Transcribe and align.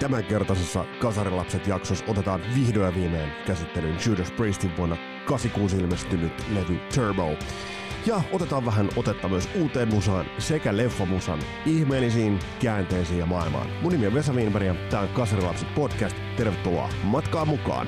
Tämänkertaisessa 0.00 0.84
Kasarilapset 1.00 1.66
jaksossa 1.66 2.04
otetaan 2.08 2.40
vihdoin 2.54 2.86
ja 2.86 2.94
viimein 2.94 3.32
käsittelyyn 3.46 3.96
Judas 4.06 4.30
Priestin 4.30 4.76
vuonna 4.76 4.96
86 5.24 5.76
ilmestynyt 5.76 6.32
levy 6.54 6.78
Turbo. 6.94 7.36
Ja 8.06 8.22
otetaan 8.32 8.66
vähän 8.66 8.88
otetta 8.96 9.28
myös 9.28 9.48
uuteen 9.60 9.88
musaan 9.88 10.26
sekä 10.38 10.76
leffamusan 10.76 11.38
ihmeellisiin 11.66 12.38
käänteisiin 12.62 13.18
ja 13.18 13.26
maailmaan. 13.26 13.66
Mun 13.82 13.92
nimi 13.92 14.06
on 14.06 14.14
Vesa 14.14 14.32
Wienberg 14.32 14.66
ja 14.66 14.74
tää 14.90 15.00
on 15.00 15.08
Kasarilapset 15.08 15.74
podcast. 15.74 16.16
Tervetuloa 16.36 16.88
matkaan 17.02 17.48
mukaan! 17.48 17.86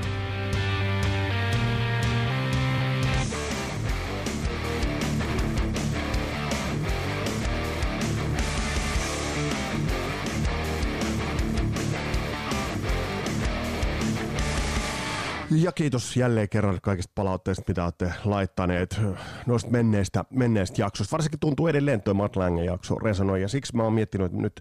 Ja 15.54 15.72
kiitos 15.72 16.16
jälleen 16.16 16.48
kerran 16.48 16.79
kaikista 16.82 17.12
palautteista, 17.14 17.64
mitä 17.68 17.84
olette 17.84 18.12
laittaneet 18.24 19.00
noista 19.46 19.70
menneistä, 19.70 20.25
menneistä 20.30 20.82
jaksoista. 20.82 21.12
Varsinkin 21.12 21.40
tuntuu 21.40 21.68
edelleen 21.68 22.02
tuo 22.02 22.14
Matt 22.14 22.36
Langen 22.36 22.64
jakso 22.64 22.94
resonoi, 22.94 23.42
ja 23.42 23.48
siksi 23.48 23.76
mä 23.76 23.82
oon 23.82 23.92
miettinyt, 23.92 24.26
että 24.26 24.38
nyt 24.38 24.61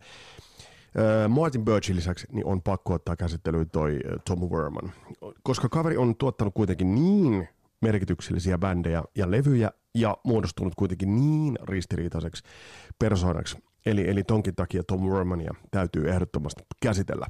Martin 1.28 1.66
Birchin 1.66 1.96
lisäksi 1.96 2.28
niin 2.32 2.46
on 2.46 2.62
pakko 2.62 2.94
ottaa 2.94 3.16
käsittelyyn 3.16 3.70
toi 3.70 4.00
Tom 4.26 4.40
Werman. 4.40 4.92
Koska 5.44 5.70
kaveri 5.70 5.98
on 5.98 6.16
tuottanut 6.16 6.54
kuitenkin 6.54 6.96
niin 6.96 7.48
merkityksellisiä 7.82 8.58
bändejä 8.58 9.04
ja 9.16 9.32
levyjä 9.32 9.72
ja 9.96 10.18
muodostunut 10.24 10.76
kuitenkin 10.76 11.16
niin 11.16 11.60
ristiriitaiseksi 11.64 12.44
persoonaksi. 13.00 13.58
Eli, 13.86 14.10
eli 14.10 14.24
tonkin 14.24 14.56
takia 14.56 14.84
Tom 14.84 15.02
Wermania 15.02 15.54
täytyy 15.72 16.10
ehdottomasti 16.10 16.64
käsitellä. 16.82 17.28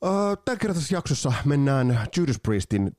Tämän 0.00 0.58
kertaisessa 0.58 0.94
jaksossa 0.94 1.32
mennään 1.44 2.00
Judas 2.16 2.40
Priestin 2.42 2.96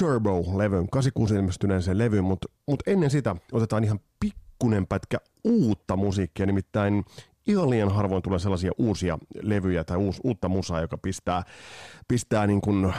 Turbo-levyn, 0.00 0.90
86 0.90 1.34
ilmestyneeseen 1.34 1.98
levyyn, 1.98 2.24
mutta 2.24 2.48
mut 2.66 2.82
ennen 2.86 3.10
sitä 3.10 3.36
otetaan 3.52 3.84
ihan 3.84 4.00
pikkunen 4.20 4.86
pätkä 4.86 5.18
uutta 5.44 5.96
musiikkia, 5.96 6.46
nimittäin 6.46 7.04
ihan 7.46 7.70
liian 7.70 7.94
harvoin 7.94 8.22
tulee 8.22 8.38
sellaisia 8.38 8.72
uusia 8.78 9.18
levyjä 9.42 9.84
tai 9.84 9.96
uus, 9.96 10.20
uutta 10.24 10.48
musaa, 10.48 10.80
joka 10.80 10.98
pistää, 10.98 11.42
pistää 12.08 12.46
niin 12.46 12.60
kuin 12.60 12.94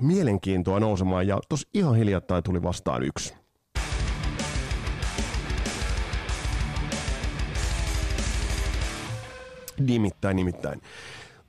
mielenkiintoa 0.00 0.80
nousemaan, 0.80 1.26
ja 1.26 1.40
tossa 1.48 1.68
ihan 1.74 1.96
hiljattain 1.96 2.42
tuli 2.42 2.62
vastaan 2.62 3.02
yksi. 3.02 3.34
Nimittäin, 9.80 10.36
nimittäin 10.36 10.82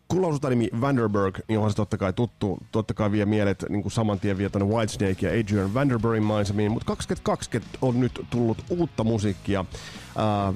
kun 0.08 0.22
lausutaan 0.22 0.50
nimi 0.52 0.70
Vanderberg, 0.82 1.40
niin 1.48 1.58
onhan 1.58 1.72
se 1.72 1.76
totta 1.76 1.98
kai 1.98 2.14
tuttu, 2.14 2.58
totta 2.72 2.94
kai 2.94 3.12
vie 3.12 3.26
mielet 3.26 3.66
niin 3.70 3.82
kuin 3.82 3.92
saman 3.92 4.20
tien 4.20 4.38
vie 4.38 4.50
Whitesnake 4.64 5.28
ja 5.28 5.40
Adrian 5.40 5.74
Vanderbergin 5.74 6.24
maisemiin, 6.24 6.72
mutta 6.72 6.86
2020 6.86 7.78
on 7.82 8.00
nyt 8.00 8.22
tullut 8.30 8.58
uutta 8.70 9.04
musiikkia 9.04 9.60
äh, 9.60 10.56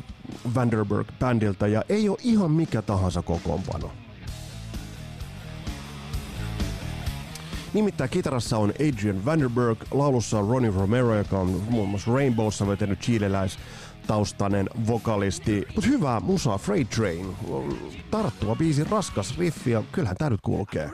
Vanderberg-bändiltä 0.56 1.68
ja 1.68 1.84
ei 1.90 2.10
ole 2.10 2.18
ihan 2.24 2.52
mikä 2.52 2.82
tahansa 2.82 3.22
kokoonpano. 3.22 3.92
Nimittäin 7.74 8.10
kitarassa 8.10 8.58
on 8.58 8.74
Adrian 8.90 9.26
Vanderberg, 9.26 9.78
laulussa 9.92 10.40
on 10.40 10.48
Ronnie 10.50 10.72
Romero, 10.72 11.16
joka 11.16 11.40
on 11.40 11.64
muun 11.70 11.90
muassa 11.90 12.12
Rainbowssa 12.12 12.68
vetänyt 12.68 13.00
chileläis 13.00 13.60
taustainen 14.08 14.70
vokalisti. 14.88 15.66
Mutta 15.76 15.90
hyvää 15.90 16.20
musaa, 16.20 16.58
Freight 16.58 16.90
Train. 16.90 17.36
Tarttua 18.12 18.56
biisin 18.56 18.88
raskas 18.88 19.38
riffi 19.38 19.72
ja 19.72 19.84
kyllähän 19.92 20.18
tää 20.18 20.30
nyt 20.30 20.42
kulkee. 20.42 20.90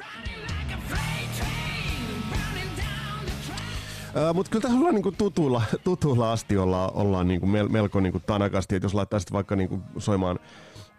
Mutta 4.33 4.49
kyllä 4.49 4.61
tässä 4.61 4.77
ollaan 4.77 4.95
niinku 4.95 5.11
tutuilla, 5.11 5.61
tutuilla 5.83 6.31
asti 6.31 6.57
olla, 6.57 6.89
ollaan 6.89 7.27
niinku 7.27 7.47
mel, 7.47 7.67
melko 7.67 7.99
niinku 7.99 8.19
tanakasti, 8.19 8.75
että 8.75 8.85
jos 8.85 8.93
laittaa 8.93 9.19
sitten 9.19 9.33
vaikka 9.33 9.55
niinku 9.55 9.79
soimaan 9.97 10.39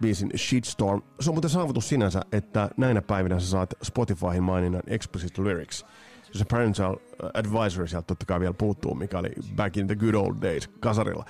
biisin 0.01 0.31
Shitstorm. 0.37 1.03
Se 1.21 1.31
on 1.31 1.35
muuten 1.35 1.51
saavutus 1.51 1.89
sinänsä, 1.89 2.23
että 2.33 2.71
näinä 2.77 3.03
päivinä 3.03 3.41
sä 3.41 3.47
saat 3.47 3.75
Spotifyhin 3.83 4.43
maininnan 4.43 4.83
Explicit 4.87 5.39
Lyrics. 5.39 5.85
Se 6.33 6.45
Parental 6.45 6.97
Advisory 7.35 7.87
sieltä 7.87 8.07
totta 8.07 8.27
kai 8.27 8.41
vielä 8.41 8.55
puuttuu, 8.55 8.95
mikä 8.95 9.19
oli 9.19 9.31
back 9.57 9.77
in 9.77 9.87
the 9.87 9.97
good 9.97 10.15
old 10.15 10.35
days 10.43 10.69
kasarilla 10.69 11.25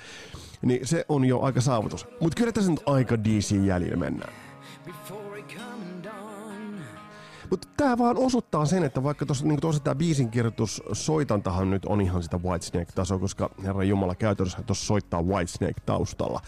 niin 0.62 0.86
se 0.86 1.04
on 1.08 1.24
jo 1.24 1.40
aika 1.40 1.60
saavutus. 1.60 2.06
Mutta 2.20 2.36
kyllä 2.36 2.52
tässä 2.52 2.70
nyt 2.70 2.82
aika 2.86 3.24
DC 3.24 3.66
jäljellä 3.66 3.96
mennään. 3.96 4.32
Mutta 7.50 7.68
tämä 7.76 7.98
vaan 7.98 8.16
osoittaa 8.18 8.66
sen, 8.66 8.84
että 8.84 9.02
vaikka 9.02 9.26
tuossa 9.26 9.46
niin 9.46 9.60
tämä 9.84 9.94
biisin 9.94 10.30
kirjoitus 10.30 10.82
soitantahan 10.92 11.70
nyt 11.70 11.84
on 11.84 12.00
ihan 12.00 12.22
sitä 12.22 12.38
Whitesnake-tasoa, 12.38 13.18
koska 13.18 13.50
herra 13.62 13.84
Jumala 13.84 14.14
käytännössä 14.14 14.62
tuossa 14.62 14.86
soittaa 14.86 15.22
Whitesnake 15.22 15.80
taustalla. 15.86 16.40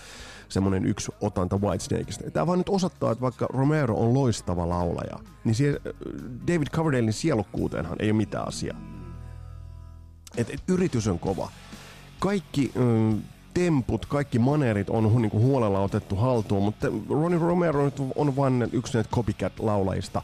Semmoinen 0.51 0.87
yksi 0.87 1.13
otanta 1.21 1.59
Whitesnakeista. 1.59 2.31
Tämä 2.31 2.47
vaan 2.47 2.59
nyt 2.59 2.69
osoittaa, 2.69 3.13
että 3.13 3.23
vaikka 3.23 3.47
Romero 3.47 3.95
on 3.97 4.15
loistava 4.15 4.69
laulaja, 4.69 5.19
niin 5.45 5.55
siihen 5.55 5.81
David 6.47 6.67
Coverdalein 6.67 7.13
sielukkuuteenhan 7.13 7.97
ei 7.99 8.11
ole 8.11 8.17
mitään 8.17 8.49
asiaa. 8.49 8.77
Et, 10.37 10.51
et 10.51 10.63
yritys 10.69 11.09
on 11.09 11.19
kova. 11.19 11.51
Kaikki 12.19 12.73
mm, 12.75 13.23
temput, 13.55 14.07
kaikki 14.07 14.39
manerit 14.39 14.91
on 14.91 15.23
niin 15.23 15.31
kuin 15.31 15.43
huolella 15.43 15.81
otettu 15.81 16.17
haltuun, 16.17 16.63
mutta 16.63 16.87
Ronnie 17.09 17.39
Romero 17.39 17.85
nyt 17.85 18.01
on 18.17 18.37
vain 18.37 18.69
yksi 18.73 18.95
näitä 18.95 19.11
copycat-laulajista. 19.11 20.23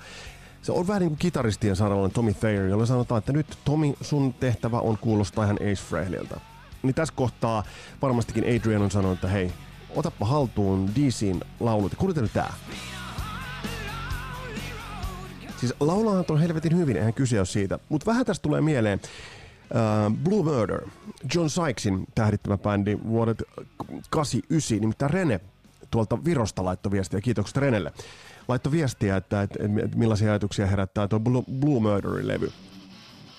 Se 0.63 0.73
on 0.73 0.89
vähän 0.89 1.01
niin 1.01 1.11
kuin 1.11 1.19
kitaristien 1.19 1.77
saralla 1.77 2.09
Tommy 2.09 2.35
Thayer, 2.35 2.67
jolle 2.67 2.87
sanotaan, 2.87 3.19
että 3.19 3.33
nyt 3.33 3.59
Tommy, 3.65 3.93
sun 4.01 4.35
tehtävä 4.35 4.79
on 4.79 4.99
kuulostaa 4.99 5.45
ihan 5.45 5.57
Ace 5.57 5.83
Frehliltä. 5.89 6.41
Niin 6.83 6.95
tässä 6.95 7.15
kohtaa 7.17 7.65
varmastikin 8.03 8.45
Adrian 8.45 8.83
on 8.83 8.91
sanonut, 8.91 9.17
että 9.17 9.29
hei, 9.29 9.53
otappa 9.91 10.27
haltuun 10.27 10.91
DCin 10.95 11.41
laulut 11.61 11.93
ja 11.93 11.99
kuuntele 11.99 12.29
tää. 12.29 12.55
Siis 15.57 15.75
laulahan 15.81 16.25
on 16.29 16.41
helvetin 16.41 16.77
hyvin, 16.77 16.97
eihän 16.97 17.15
kyse 17.15 17.39
ole 17.39 17.47
siitä. 17.47 17.79
Mutta 17.89 18.07
vähän 18.07 18.27
tästä 18.27 18.43
tulee 18.43 18.61
mieleen. 18.61 19.01
Uh, 19.71 20.17
Blue 20.17 20.43
Murder, 20.43 20.81
John 21.35 21.51
Sykesin 21.51 22.07
tähdittämä 22.15 22.59
bändi 22.59 22.99
vuodet 23.09 23.43
89, 24.11 24.81
nimittäin 24.81 25.11
Rene 25.11 25.41
tuolta 25.91 26.25
Virosta 26.25 26.65
laittoi 26.65 26.93
viestiä, 26.93 27.21
kiitokset 27.21 27.57
Renelle. 27.57 27.93
Laittoi 28.49 28.73
viestiä, 28.73 29.17
että, 29.17 29.43
että, 29.43 29.59
että 29.85 29.99
millaisia 29.99 30.31
ajatuksia 30.31 30.67
herättää 30.67 31.09
tuo 31.09 31.21
Blue, 31.21 31.43
Blue 31.61 31.81
Murderin 31.81 32.29
levy. 32.29 32.53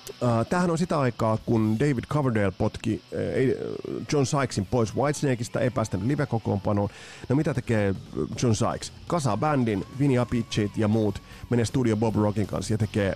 Uh, 0.09 0.47
tämähän 0.49 0.71
on 0.71 0.77
sitä 0.77 0.99
aikaa, 0.99 1.37
kun 1.45 1.79
David 1.79 2.03
Coverdale 2.09 2.51
potki 2.51 3.01
uh, 3.11 4.05
John 4.13 4.25
Sykesin 4.25 4.65
pois 4.65 4.95
Whitesnakeista, 4.95 5.59
ei 5.59 5.69
päästänyt 5.69 6.07
live-kokoonpanoon. 6.07 6.89
No 7.29 7.35
mitä 7.35 7.53
tekee 7.53 7.95
John 8.43 8.55
Sykes? 8.55 8.93
Kasaa 9.07 9.37
bändin, 9.37 9.85
Vinny 9.99 10.17
Apicit 10.17 10.77
ja 10.77 10.87
muut, 10.87 11.21
menee 11.49 11.65
studio 11.65 11.95
Bob 11.95 12.15
Rockin 12.15 12.47
kanssa 12.47 12.73
ja 12.73 12.77
tekee 12.77 13.13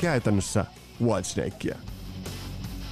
käytännössä 0.00 0.64
Whitesnakea. 1.02 1.78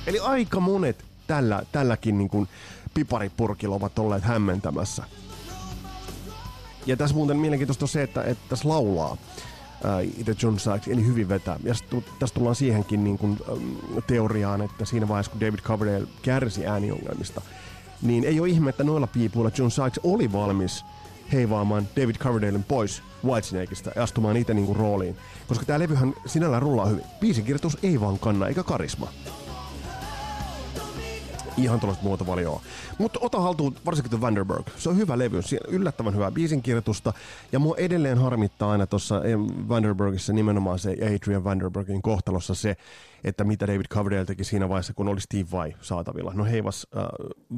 Eli 0.07 0.19
aika 0.19 0.61
monet 0.61 1.05
tällä, 1.27 1.63
tälläkin 1.73 2.19
niin 2.19 2.31
kuin 2.31 2.49
piparipurkilla 2.95 3.75
ovat 3.75 3.99
olleet 3.99 4.25
hämmentämässä. 4.25 5.05
Ja 6.87 6.97
tässä 6.97 7.17
muuten 7.17 7.37
mielenkiintoista 7.37 7.85
on 7.85 7.89
se, 7.89 8.03
että, 8.03 8.23
että 8.23 8.45
tässä 8.49 8.69
laulaa 8.69 9.17
itse 10.19 10.37
John 10.43 10.59
Sykes, 10.59 10.89
eli 10.89 11.06
hyvin 11.06 11.28
vetää. 11.28 11.56
Ja 11.65 11.75
tässä 12.19 12.34
tullaan 12.34 12.56
siihenkin 12.56 13.05
niin 13.05 13.19
kuin, 13.19 13.39
ähm, 13.50 13.99
teoriaan, 14.06 14.62
että 14.62 14.84
siinä 14.84 15.09
vaiheessa, 15.09 15.33
kun 15.33 15.41
David 15.41 15.59
Coverdale 15.59 16.06
kärsi 16.22 16.66
ääniongelmista, 16.66 17.43
niin 18.03 18.25
ei 18.25 18.41
ole 18.41 18.49
ihme, 18.49 18.71
että 18.71 18.84
noilla 18.84 19.06
piipuilla 19.06 19.50
John 19.59 19.71
Sykes 19.71 20.00
oli 20.03 20.33
valmis 20.33 20.84
heivaamaan 21.33 21.88
David 21.97 22.17
Coverdalen 22.17 22.64
pois 22.64 23.03
Whitesnakeista 23.25 23.91
ja 23.97 24.03
astumaan 24.03 24.37
itse 24.37 24.55
niinku 24.55 24.75
rooliin. 24.75 25.17
Koska 25.49 25.64
tämä 25.64 25.79
levyhän 25.79 26.14
sinällään 26.26 26.62
rullaa 26.62 26.87
hyvin. 26.87 27.05
Biisin 27.20 27.44
kirjoitus 27.44 27.79
ei 27.82 28.00
vaan 28.00 28.19
kanna, 28.19 28.49
eikä 28.49 28.62
karisma. 28.62 29.08
Ihan 31.62 31.81
tuollaista 31.81 32.05
muotovalioa. 32.05 32.62
Mutta 32.99 33.19
ota 33.22 33.40
haltuun 33.40 33.76
varsinkin 33.87 34.10
tuon 34.10 34.20
Vanderberg. 34.20 34.66
Se 34.76 34.88
on 34.88 34.96
hyvä 34.96 35.19
levy, 35.19 35.40
yllättävän 35.69 36.14
hyvää 36.14 36.32
kirjoitusta. 36.62 37.12
Ja 37.52 37.58
mua 37.58 37.76
edelleen 37.76 38.19
harmittaa 38.19 38.70
aina 38.70 38.87
tuossa 38.87 39.22
Vanderbergissa 39.69 40.32
nimenomaan 40.32 40.78
se 40.78 40.90
Adrian 40.90 41.44
Vanderbergin 41.44 42.02
kohtalossa 42.02 42.55
se, 42.55 42.76
että 43.25 43.44
mitä 43.44 43.66
David 43.66 43.87
Coverdale 43.87 44.25
teki 44.25 44.44
siinä 44.44 44.69
vaiheessa, 44.69 44.94
kun 44.94 45.08
oli 45.08 45.20
Steve 45.20 45.49
Vai 45.52 45.75
saatavilla. 45.81 46.32
No 46.34 46.44
heivas 46.44 46.87
äh, 46.96 47.02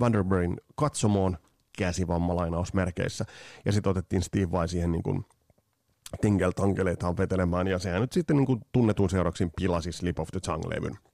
Vanderbergin 0.00 0.60
katsomoon 0.74 1.38
käsivammalainausmerkeissä. 1.78 3.24
Ja 3.64 3.72
sitten 3.72 3.90
otettiin 3.90 4.22
Steve 4.22 4.52
Vai 4.52 4.68
siihen 4.68 4.92
niin 4.92 5.02
kuin 5.02 5.24
tingeltankeleitaan 6.20 7.16
vetelemään, 7.16 7.66
ja 7.66 7.78
sehän 7.78 8.00
nyt 8.00 8.12
sitten 8.12 8.36
niin 8.36 8.46
kuin 8.46 8.60
tunnetun 8.72 9.10
seurauksin 9.10 9.52
pilasi 9.56 9.92
Slip 9.92 10.18
of 10.18 10.28
the 10.30 10.40
Tongue-levyn. 10.40 11.09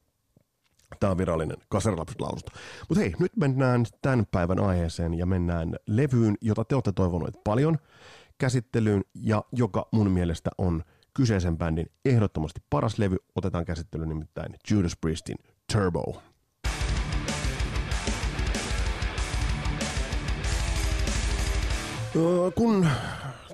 Tämä 1.00 1.10
on 1.10 1.18
virallinen 1.18 1.56
kaserilapset 1.68 2.20
lausunto. 2.20 2.52
Mutta 2.88 3.00
hei, 3.00 3.14
nyt 3.18 3.36
mennään 3.36 3.86
tämän 4.02 4.26
päivän 4.30 4.60
aiheeseen 4.60 5.14
ja 5.14 5.26
mennään 5.26 5.76
levyyn, 5.86 6.34
jota 6.40 6.64
te 6.64 6.74
olette 6.74 6.92
toivoneet 6.92 7.34
paljon. 7.44 7.78
käsittelyyn 8.38 9.04
ja 9.14 9.44
joka 9.52 9.88
mun 9.92 10.10
mielestä 10.10 10.50
on 10.58 10.82
kyseisen 11.14 11.58
bändin 11.58 11.86
ehdottomasti 12.04 12.60
paras 12.70 12.98
levy. 12.98 13.16
Otetaan 13.36 13.64
käsittelyyn 13.64 14.08
nimittäin 14.08 14.54
Judas 14.70 14.96
Priestin 15.00 15.36
Turbo. 15.72 16.22
Kun 22.54 22.88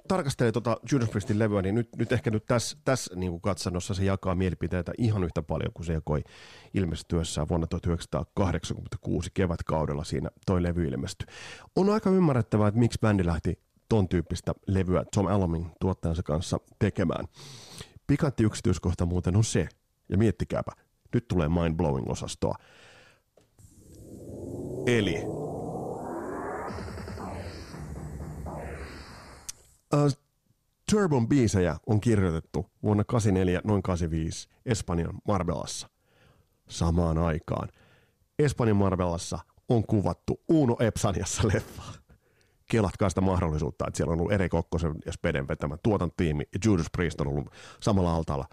tarkastelee 0.09 0.53
tuota 0.53 0.77
Judas 0.93 1.09
Priestin 1.09 1.39
levyä, 1.39 1.63
niin 1.63 1.75
nyt, 1.75 1.89
nyt 1.97 2.13
ehkä 2.13 2.31
nyt 2.31 2.47
tässä, 2.47 2.77
tässä 2.85 3.17
niin 3.17 3.31
kuin 3.31 3.41
katsannossa 3.41 3.95
se 3.95 4.05
jakaa 4.05 4.35
mielipiteitä 4.35 4.93
ihan 4.99 5.25
yhtä 5.25 5.43
paljon 5.43 5.73
kuin 5.75 5.87
se 5.87 5.93
jakoi 5.93 6.25
ilmestyessään 6.75 7.49
vuonna 7.49 7.67
1986 7.67 9.31
kevätkaudella 9.35 10.05
siinä 10.05 10.31
toi 10.47 10.63
levy 10.63 10.89
ilmestyi. 10.89 11.27
On 11.77 11.91
aika 11.91 12.11
ymmärrettävää, 12.11 12.69
että 12.69 12.81
miksi 12.81 12.99
bändi 13.01 13.27
lähti 13.27 13.59
ton 13.89 14.09
tyyppistä 14.09 14.55
levyä 14.67 15.05
Tom 15.15 15.27
Alamin 15.27 15.67
tuottajansa 15.81 16.23
kanssa 16.23 16.61
tekemään. 16.79 17.25
Pikantti 18.07 18.45
yksityiskohta 18.45 19.07
muuten 19.07 19.37
on 19.37 19.45
se, 19.45 19.69
ja 20.09 20.19
miettikääpä, 20.19 20.73
nyt 21.15 21.29
tulee 21.29 21.49
mind-blowing-osastoa. 21.49 22.55
Eli 24.87 25.42
Turbon 30.91 31.29
biisejä 31.29 31.77
on 31.87 32.01
kirjoitettu 32.01 32.67
vuonna 32.83 33.05
84 33.05 33.61
noin 33.65 33.83
85 33.83 34.49
Espanjan 34.67 35.15
Marbellassa. 35.29 35.89
Samaan 36.69 37.19
aikaan 37.19 37.69
Espanjan 38.39 38.77
Marbellassa 38.77 39.39
on 39.69 39.87
kuvattu 39.87 40.41
Uno 40.49 40.77
Epsaniassa 40.81 41.49
leffa. 41.49 41.83
Kelatkaa 42.71 43.09
sitä 43.09 43.21
mahdollisuutta, 43.21 43.85
että 43.89 43.97
siellä 43.97 44.13
on 44.13 44.21
ollut 44.21 44.33
Eri 44.33 44.49
Kokkosen 44.49 44.95
ja 45.07 45.13
Speden 45.13 45.49
vetämä 45.49 45.77
tuotantiimi 45.83 46.45
ja 46.53 46.59
Judas 46.65 46.87
Priest 46.93 47.21
on 47.21 47.29
ollut 47.29 47.51
samalla 47.81 48.15
altaalla 48.15 48.49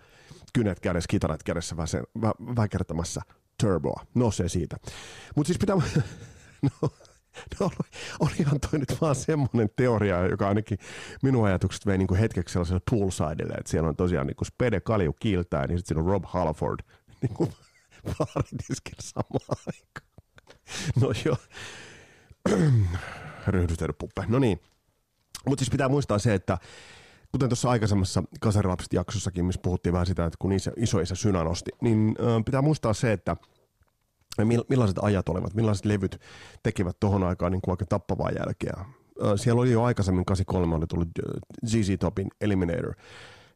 kynet 0.53 0.79
kädessä, 0.79 1.07
kitarat 1.09 1.43
kädessä 1.43 1.75
vä- 1.75 2.25
vä- 2.25 2.55
väkertämässä 2.55 3.21
Turboa. 3.63 4.05
No 4.15 4.31
se 4.31 4.49
siitä. 4.49 4.77
Mutta 5.35 5.47
siis 5.47 5.57
pitää... 5.59 5.75
no, 6.81 6.89
no, 7.59 7.71
olihan 8.19 8.59
toi 8.59 8.79
nyt 8.79 9.01
vaan 9.01 9.15
semmoinen 9.15 9.69
teoria, 9.75 10.27
joka 10.27 10.47
ainakin 10.47 10.77
minun 11.23 11.45
ajatukset 11.45 11.85
vei 11.85 11.97
niin 11.97 12.15
hetkeksi 12.15 12.53
sellaiselle 12.53 12.81
poolsidelle, 12.91 13.53
että 13.53 13.71
siellä 13.71 13.89
on 13.89 13.95
tosiaan 13.95 14.27
niin 14.27 14.35
kuin 14.35 14.45
Spede 14.45 14.79
Kalju 14.79 15.13
kiiltää, 15.13 15.67
niin 15.67 15.77
sitten 15.77 15.95
siinä 15.95 16.01
on 16.01 16.11
Rob 16.11 16.23
Halford 16.27 16.79
kuin 17.37 17.53
baaritiskin 18.17 18.95
samaan 18.99 19.57
aikaan. 19.67 20.09
No 21.01 21.11
joo, 21.25 21.37
ryhdystänyt 23.47 23.97
puppe. 23.97 24.25
No 24.27 24.39
niin, 24.39 24.61
mutta 25.47 25.61
siis 25.61 25.71
pitää 25.71 25.89
muistaa 25.89 26.19
se, 26.19 26.33
että 26.33 26.57
kuten 27.31 27.49
tuossa 27.49 27.69
aikaisemmassa 27.69 28.23
Kasarilapset 28.39 28.93
jaksossakin, 28.93 29.45
missä 29.45 29.61
puhuttiin 29.63 29.93
vähän 29.93 30.05
sitä, 30.05 30.25
että 30.25 30.37
kun 30.39 30.51
iso, 30.51 30.71
isoisä 30.77 31.31
nosti, 31.31 31.71
niin 31.81 32.15
pitää 32.45 32.61
muistaa 32.61 32.93
se, 32.93 33.11
että– 33.11 33.35
millaiset 34.45 34.97
ajat 35.01 35.29
olivat, 35.29 35.53
millaiset 35.53 35.85
levyt 35.85 36.21
tekivät 36.63 36.99
tuohon 36.99 37.23
aikaan 37.23 37.51
niin 37.51 37.61
kuin 37.61 37.73
aika 37.73 37.85
tappavaa 37.85 38.29
jälkeä. 38.31 38.85
Siellä 39.35 39.61
oli 39.61 39.71
jo 39.71 39.83
aikaisemmin 39.83 40.25
83 40.25 40.75
oli 40.75 40.85
tullut 40.87 41.07
ZZ 41.67 41.89
Topin 41.99 42.27
Eliminator. 42.41 42.93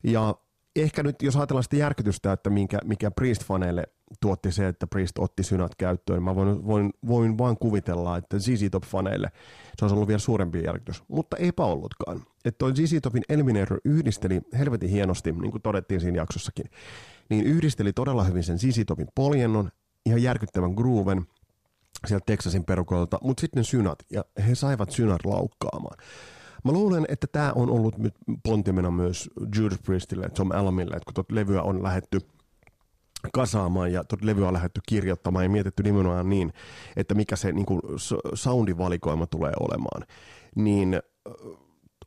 Ja 0.03 0.35
ehkä 0.75 1.03
nyt, 1.03 1.21
jos 1.21 1.35
ajatellaan 1.35 1.63
sitä 1.63 1.75
järkytystä, 1.75 2.31
että 2.31 2.49
minkä, 2.49 2.79
mikä 2.83 3.11
Priest-faneille 3.21 3.83
tuotti 4.21 4.51
se, 4.51 4.67
että 4.67 4.87
Priest 4.87 5.19
otti 5.19 5.43
synät 5.43 5.75
käyttöön, 5.75 6.17
niin 6.17 6.23
mä 6.23 6.35
voin, 6.35 6.67
voin, 6.67 6.93
voin 7.07 7.37
vain 7.37 7.57
kuvitella, 7.57 8.17
että 8.17 8.39
ZZ 8.39 8.63
Top-faneille 8.71 9.29
se 9.77 9.85
olisi 9.85 9.95
ollut 9.95 10.07
vielä 10.07 10.19
suurempi 10.19 10.63
järkytys, 10.63 11.03
mutta 11.07 11.37
eipä 11.37 11.65
ollutkaan. 11.65 12.21
Että 12.45 12.57
toi 12.57 12.73
ZZ 12.73 12.95
Topin 13.01 13.23
Eliminator 13.29 13.79
yhdisteli 13.85 14.41
helvetin 14.57 14.89
hienosti, 14.89 15.31
niin 15.31 15.51
kuin 15.51 15.61
todettiin 15.61 16.01
siinä 16.01 16.17
jaksossakin, 16.17 16.65
niin 17.29 17.45
yhdisteli 17.45 17.93
todella 17.93 18.23
hyvin 18.23 18.43
sen 18.43 18.59
ZZ 18.59 18.79
Topin 18.87 19.07
poljennon, 19.15 19.71
ihan 20.05 20.23
järkyttävän 20.23 20.71
grooven 20.71 21.25
sieltä 22.07 22.23
Texasin 22.25 22.65
perukolta, 22.65 23.19
mutta 23.21 23.41
sitten 23.41 23.63
synat, 23.63 23.99
ja 24.09 24.25
he 24.47 24.55
saivat 24.55 24.91
synat 24.91 25.25
laukkaamaan. 25.25 25.97
Mä 26.63 26.71
luulen, 26.71 27.05
että 27.09 27.27
tämä 27.27 27.51
on 27.55 27.69
ollut 27.69 27.97
nyt 27.97 28.13
pontimena 28.43 28.91
myös 28.91 29.29
Judas 29.55 29.79
Priestille, 29.85 30.29
Tom 30.29 30.51
Alamille, 30.51 30.95
että 30.95 31.05
kun 31.05 31.13
tuota 31.13 31.35
levyä 31.35 31.61
on 31.61 31.83
lähetty 31.83 32.19
kasaamaan 33.33 33.93
ja 33.93 34.03
tuota 34.03 34.25
levyä 34.25 34.47
on 34.47 34.53
lähdetty 34.53 34.81
kirjoittamaan 34.87 35.45
ja 35.45 35.49
mietitty 35.49 35.83
nimenomaan 35.83 36.29
niin, 36.29 36.53
että 36.95 37.15
mikä 37.15 37.35
se 37.35 37.51
niin 37.51 37.65
kuin, 37.65 37.81
soundivalikoima 38.33 39.27
tulee 39.27 39.51
olemaan, 39.59 40.07
niin 40.55 40.99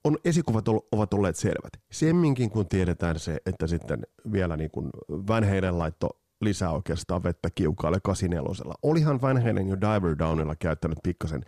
on, 0.04 0.18
esikuvat 0.24 0.68
ovat 0.68 1.14
olleet 1.14 1.36
selvät. 1.36 1.72
Semminkin 1.92 2.50
kun 2.50 2.68
tiedetään 2.68 3.18
se, 3.18 3.38
että 3.46 3.66
sitten 3.66 4.06
vielä 4.32 4.56
niin 4.56 4.70
kuin 4.70 4.90
Van 5.08 5.44
laitto 5.70 6.08
lisää 6.40 6.70
oikeastaan 6.70 7.22
vettä 7.22 7.48
kiukaalle 7.54 7.98
84. 8.02 8.74
Olihan 8.82 9.20
Van 9.20 9.42
Halen 9.42 9.68
jo 9.68 9.76
Diver 9.80 10.18
Downilla 10.18 10.56
käyttänyt 10.56 10.98
pikkasen 11.02 11.44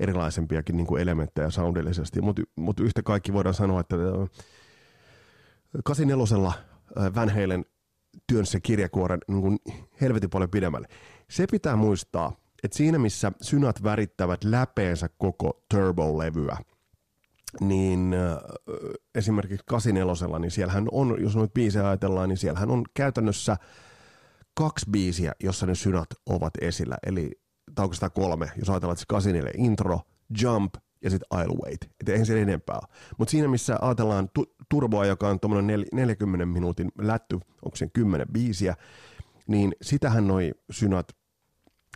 erilaisempiakin 0.00 0.76
niin 0.76 0.86
kuin 0.86 1.02
elementtejä 1.02 1.50
soundillisesti, 1.50 2.20
mutta 2.20 2.42
mut 2.56 2.80
yhtä 2.80 3.02
kaikki 3.02 3.32
voidaan 3.32 3.54
sanoa, 3.54 3.80
että 3.80 3.96
84. 5.84 6.48
Äh, 6.48 7.04
äh, 7.04 7.14
Van 7.14 7.30
Halen 7.30 7.64
työnsi 8.26 8.60
kirjakuoren 8.60 9.20
niin 9.28 9.40
kuin 9.40 9.58
helvetin 10.00 10.30
paljon 10.30 10.50
pidemmälle. 10.50 10.88
Se 11.30 11.46
pitää 11.50 11.76
muistaa, 11.76 12.36
että 12.64 12.76
siinä 12.76 12.98
missä 12.98 13.32
synat 13.40 13.82
värittävät 13.82 14.44
läpeensä 14.44 15.08
koko 15.18 15.62
Turbo-levyä, 15.74 16.56
niin 17.60 18.14
äh, 18.14 18.38
esimerkiksi 19.14 19.64
84, 19.66 20.38
niin 20.38 20.50
siellähän 20.50 20.88
on, 20.92 21.16
jos 21.22 21.36
noita 21.36 21.52
biisejä 21.52 21.88
ajatellaan, 21.88 22.28
niin 22.28 22.36
siellähän 22.36 22.70
on 22.70 22.84
käytännössä– 22.94 23.56
kaksi 24.54 24.86
biisiä, 24.90 25.32
jossa 25.42 25.66
ne 25.66 25.74
synat 25.74 26.08
ovat 26.26 26.52
esillä. 26.60 26.96
Eli 27.06 27.30
tai 27.74 27.94
sitä 27.94 28.10
kolme, 28.10 28.50
jos 28.56 28.70
ajatellaan, 28.70 28.94
että 28.94 29.00
se 29.00 29.06
kasinille 29.08 29.50
intro, 29.56 30.00
jump 30.42 30.74
ja 31.04 31.10
sitten 31.10 31.38
I'll 31.38 31.64
wait. 31.64 31.84
Että 32.00 32.12
eihän 32.12 32.26
se 32.26 32.42
enempää. 32.42 32.80
Mutta 33.18 33.30
siinä, 33.30 33.48
missä 33.48 33.78
ajatellaan 33.82 34.28
tu- 34.34 34.54
turboa, 34.68 35.06
joka 35.06 35.28
on 35.28 35.40
tuommoinen 35.40 35.80
nel- 35.80 35.88
40 35.92 36.46
minuutin 36.46 36.92
lätty, 36.98 37.34
onko 37.34 37.76
se 37.76 37.88
10 37.92 38.26
biisiä, 38.32 38.76
niin 39.46 39.72
sitähän 39.82 40.26
noi 40.26 40.52
synat 40.70 41.08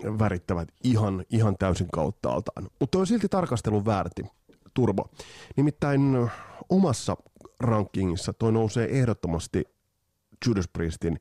värittävät 0.04 0.68
ihan, 0.84 1.24
ihan 1.30 1.56
täysin 1.58 1.88
kauttaaltaan. 1.92 2.68
Mutta 2.80 2.98
on 2.98 3.06
silti 3.06 3.28
tarkastelun 3.28 3.84
väärti, 3.84 4.22
turbo. 4.74 5.10
Nimittäin 5.56 6.30
omassa 6.68 7.16
rankingissa 7.60 8.32
toi 8.32 8.52
nousee 8.52 8.98
ehdottomasti 8.98 9.64
Judas 10.46 10.68
Priestin 10.72 11.20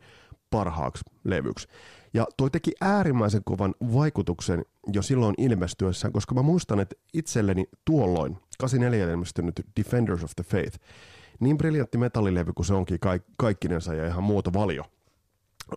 parhaaksi 0.56 1.04
levyksi. 1.24 1.68
Ja 2.14 2.28
toi 2.38 2.50
teki 2.50 2.72
äärimmäisen 2.82 3.44
kovan 3.44 3.76
vaikutuksen 3.94 4.66
jo 4.94 5.02
silloin 5.02 5.36
ilmestyessään, 5.38 6.14
koska 6.14 6.36
mä 6.36 6.42
muistan, 6.42 6.80
että 6.80 6.96
itselleni 7.14 7.66
tuolloin, 7.86 8.38
84 8.60 9.12
ilmestynyt 9.12 9.62
Defenders 9.78 10.24
of 10.24 10.32
the 10.36 10.44
Faith, 10.44 10.80
niin 11.40 11.58
briljantti 11.58 11.98
metallilevy 11.98 12.54
kuin 12.54 12.66
se 12.66 12.74
onkin 12.74 13.00
kaik- 13.00 13.34
kaikkinensa 13.38 13.94
ja 13.94 14.08
ihan 14.08 14.24
muuta 14.24 14.54
valio. 14.54 14.84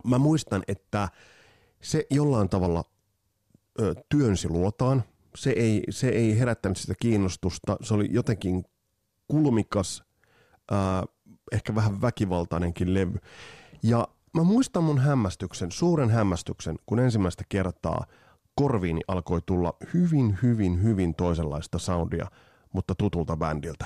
Mä 0.03 0.17
muistan, 0.17 0.63
että 0.67 1.09
se 1.81 2.05
jollain 2.11 2.49
tavalla 2.49 2.83
ö, 3.79 3.95
työnsi 4.09 4.49
luotaan. 4.49 5.03
Se 5.35 5.49
ei, 5.49 5.83
se 5.89 6.09
ei 6.09 6.39
herättänyt 6.39 6.77
sitä 6.77 6.93
kiinnostusta. 6.99 7.77
Se 7.81 7.93
oli 7.93 8.07
jotenkin 8.11 8.63
kulmikas, 9.27 10.03
ö, 10.71 10.75
ehkä 11.51 11.75
vähän 11.75 12.01
väkivaltainenkin 12.01 12.93
levy. 12.93 13.17
Ja 13.83 14.07
mä 14.39 14.43
muistan 14.43 14.83
mun 14.83 14.99
hämmästyksen, 14.99 15.71
suuren 15.71 16.09
hämmästyksen, 16.09 16.75
kun 16.85 16.99
ensimmäistä 16.99 17.43
kertaa 17.49 18.05
korviini 18.55 19.01
alkoi 19.07 19.41
tulla 19.45 19.73
hyvin, 19.93 20.37
hyvin, 20.43 20.83
hyvin 20.83 21.15
toisenlaista 21.15 21.79
soundia, 21.79 22.27
mutta 22.73 22.95
tutulta 22.95 23.37
bändiltä. 23.37 23.85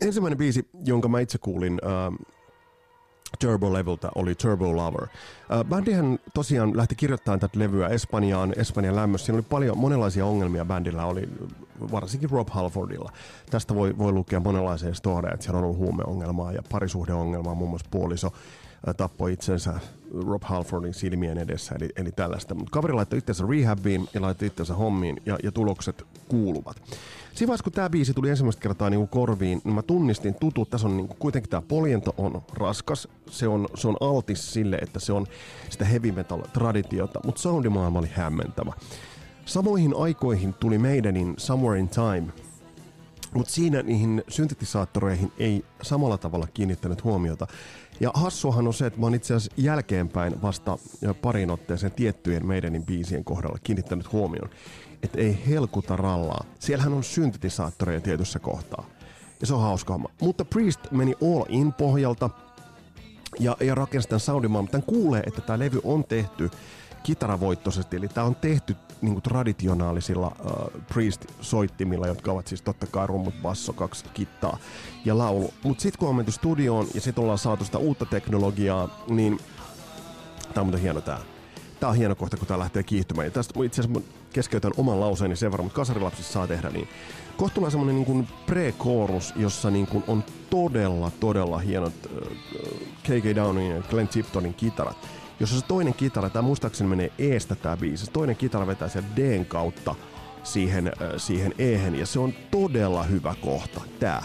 Ensimmäinen 0.00 0.38
biisi, 0.38 0.70
jonka 0.84 1.08
mä 1.08 1.20
itse 1.20 1.38
kuulin, 1.38 1.78
äh, 1.84 2.26
Turbo 3.38 3.72
Leveltä 3.72 4.08
oli 4.14 4.34
Turbo 4.34 4.76
Lover. 4.76 5.02
Äh, 5.02 5.64
bändihän 5.64 6.18
tosiaan 6.34 6.76
lähti 6.76 6.94
kirjoittamaan 6.94 7.40
tätä 7.40 7.58
levyä 7.58 7.88
Espanjaan, 7.88 8.52
Espanjan 8.56 8.96
lämmössä. 8.96 9.26
Siinä 9.26 9.36
oli 9.36 9.46
paljon, 9.50 9.78
monenlaisia 9.78 10.26
ongelmia 10.26 10.64
bändillä, 10.64 11.04
oli 11.04 11.28
varsinkin 11.92 12.30
Rob 12.30 12.48
Halfordilla. 12.50 13.12
Tästä 13.50 13.74
voi, 13.74 13.98
voi 13.98 14.12
lukea 14.12 14.40
monenlaisia 14.40 14.94
storeja, 14.94 15.34
että 15.34 15.44
siellä 15.44 15.58
on 15.58 15.64
ollut 15.64 15.78
huumeongelmaa 15.78 16.52
ja 16.52 16.62
parisuhdeongelmaa, 16.70 17.54
muun 17.54 17.70
muassa 17.70 17.88
puoliso 17.90 18.32
tappoi 18.96 19.32
itsensä 19.32 19.80
Rob 20.26 20.42
Halfordin 20.44 20.94
silmien 20.94 21.38
edessä, 21.38 21.74
eli, 21.74 21.88
eli 21.96 22.12
tällaista. 22.12 22.54
Mutta 22.54 22.70
kaveri 22.70 22.92
laittoi 22.92 23.18
itsensä 23.18 23.44
rehabiin 23.48 24.08
ja 24.14 24.22
laittoi 24.22 24.46
itsensä 24.46 24.74
hommiin, 24.74 25.22
ja, 25.26 25.38
ja 25.42 25.52
tulokset 25.52 26.06
kuuluvat. 26.28 26.82
Siinä 27.34 27.56
kun 27.64 27.72
tämä 27.72 27.90
biisi 27.90 28.14
tuli 28.14 28.30
ensimmäistä 28.30 28.62
kertaa 28.62 28.90
niin 28.90 29.08
korviin, 29.08 29.60
niin 29.64 29.74
mä 29.74 29.82
tunnistin 29.82 30.34
tutut. 30.34 30.70
Tässä 30.70 30.88
on 30.88 30.96
niin 30.96 31.08
kuin, 31.08 31.18
kuitenkin 31.18 31.50
tämä 31.50 31.62
poljento 31.62 32.14
on 32.18 32.42
raskas. 32.54 33.08
Se 33.30 33.48
on, 33.48 33.68
se 33.74 33.88
on 33.88 33.96
altis 34.00 34.52
sille, 34.52 34.76
että 34.76 35.00
se 35.00 35.12
on 35.12 35.26
sitä 35.70 35.84
heavy 35.84 36.12
metal 36.12 36.40
traditiota, 36.52 37.20
mutta 37.24 37.40
soundimaailma 37.40 37.98
oli 37.98 38.10
hämmentävä. 38.12 38.72
Samoihin 39.44 39.94
aikoihin 39.98 40.54
tuli 40.54 40.78
meidänin 40.78 41.34
Somewhere 41.36 41.80
in 41.80 41.88
Time, 41.88 42.32
mutta 43.34 43.52
siinä 43.52 43.82
niihin 43.82 44.22
syntetisaattoreihin 44.28 45.32
ei 45.38 45.64
samalla 45.82 46.18
tavalla 46.18 46.48
kiinnittänyt 46.54 47.04
huomiota. 47.04 47.46
Ja 48.00 48.10
hassuahan 48.14 48.66
on 48.66 48.74
se, 48.74 48.86
että 48.86 49.00
mä 49.00 49.06
oon 49.06 49.14
itse 49.14 49.34
asiassa 49.34 49.62
jälkeenpäin 49.62 50.42
vasta 50.42 50.78
parin 51.22 51.50
otteeseen 51.50 51.92
tiettyjen 51.92 52.46
meidänin 52.46 52.86
biisien 52.86 53.24
kohdalla 53.24 53.58
kiinnittänyt 53.62 54.12
huomioon, 54.12 54.50
että 55.02 55.18
ei 55.18 55.42
helkuta 55.48 55.96
rallaa. 55.96 56.44
Siellähän 56.58 56.92
on 56.92 57.04
syntetisaattoreja 57.04 58.00
tietyssä 58.00 58.38
kohtaa. 58.38 58.84
Ja 59.40 59.46
se 59.46 59.54
on 59.54 59.60
hauska 59.60 59.92
homma. 59.92 60.08
Mutta 60.20 60.44
Priest 60.44 60.80
meni 60.90 61.14
all 61.22 61.44
in 61.48 61.72
pohjalta 61.72 62.30
ja, 63.40 63.56
ja 63.60 63.74
rakensi 63.74 64.08
tämän 64.08 64.20
soundimaan. 64.20 64.68
Tämän 64.68 64.86
kuulee, 64.86 65.22
että 65.26 65.40
tämä 65.40 65.58
levy 65.58 65.80
on 65.84 66.04
tehty 66.04 66.50
kitaravoittoisesti, 67.02 67.96
eli 67.96 68.08
tämä 68.08 68.26
on 68.26 68.34
tehty 68.34 68.76
niin 69.00 69.14
kuin 69.14 69.22
traditionaalisilla 69.22 70.36
uh, 70.44 70.82
Priest-soittimilla, 70.92 72.06
jotka 72.06 72.32
ovat 72.32 72.46
siis 72.46 72.62
totta 72.62 72.86
kai 72.86 73.06
rummut, 73.06 73.34
basso, 73.42 73.72
kaksi 73.72 74.04
kittaa 74.14 74.58
ja 75.04 75.18
laulu. 75.18 75.54
Mutta 75.62 75.82
sitten 75.82 75.98
kun 75.98 76.08
on 76.08 76.14
menty 76.14 76.32
studioon 76.32 76.86
ja 76.94 77.00
sitten 77.00 77.22
ollaan 77.22 77.38
saatu 77.38 77.64
sitä 77.64 77.78
uutta 77.78 78.06
teknologiaa, 78.06 79.04
niin 79.08 79.40
tämä 80.54 80.60
on 80.62 80.66
muuten 80.66 80.80
hieno 80.80 81.00
tämä. 81.00 81.18
Tämä 81.80 81.90
on 81.90 81.96
hieno 81.96 82.14
kohta, 82.14 82.36
kun 82.36 82.46
tämä 82.46 82.58
lähtee 82.58 82.82
kiihtymään. 82.82 83.26
Ja 83.26 83.30
tästä 83.30 83.64
itse 83.64 83.82
asiassa 83.82 84.00
keskeytän 84.32 84.72
oman 84.76 85.00
lauseeni 85.00 85.36
sen 85.36 85.50
verran, 85.50 85.66
mutta 85.66 85.76
kasarilapsissa 85.76 86.32
saa 86.32 86.46
tehdä 86.46 86.70
niin. 86.70 86.88
Kohta 87.36 87.54
tulee 87.54 87.70
semmoinen 87.70 87.96
niin 87.96 88.28
pre-chorus, 88.46 89.32
jossa 89.36 89.70
niin 89.70 89.86
kuin 89.86 90.04
on 90.08 90.24
todella, 90.50 91.10
todella 91.20 91.58
hienot 91.58 91.92
uh, 92.06 92.28
K.K. 93.02 93.36
Downin 93.36 93.70
ja 93.70 93.82
Glenn 93.90 94.08
Tiptonin 94.08 94.54
kitarat 94.54 95.21
jossa 95.42 95.60
se 95.60 95.66
toinen 95.66 95.94
kitara, 95.94 96.30
tämä 96.30 96.42
muistaakseni 96.42 96.90
menee 96.90 97.12
eestä 97.18 97.54
tämä 97.54 97.76
biisi, 97.76 98.04
se 98.04 98.12
toinen 98.12 98.36
kitara 98.36 98.66
vetää 98.66 98.88
sen 98.88 99.04
Dn 99.16 99.44
kautta 99.46 99.94
siihen, 100.42 100.86
äh, 100.86 100.92
siihen 101.16 101.54
ehen 101.58 101.94
ja 101.94 102.06
se 102.06 102.18
on 102.18 102.32
todella 102.50 103.02
hyvä 103.02 103.34
kohta, 103.40 103.80
tää. 104.00 104.24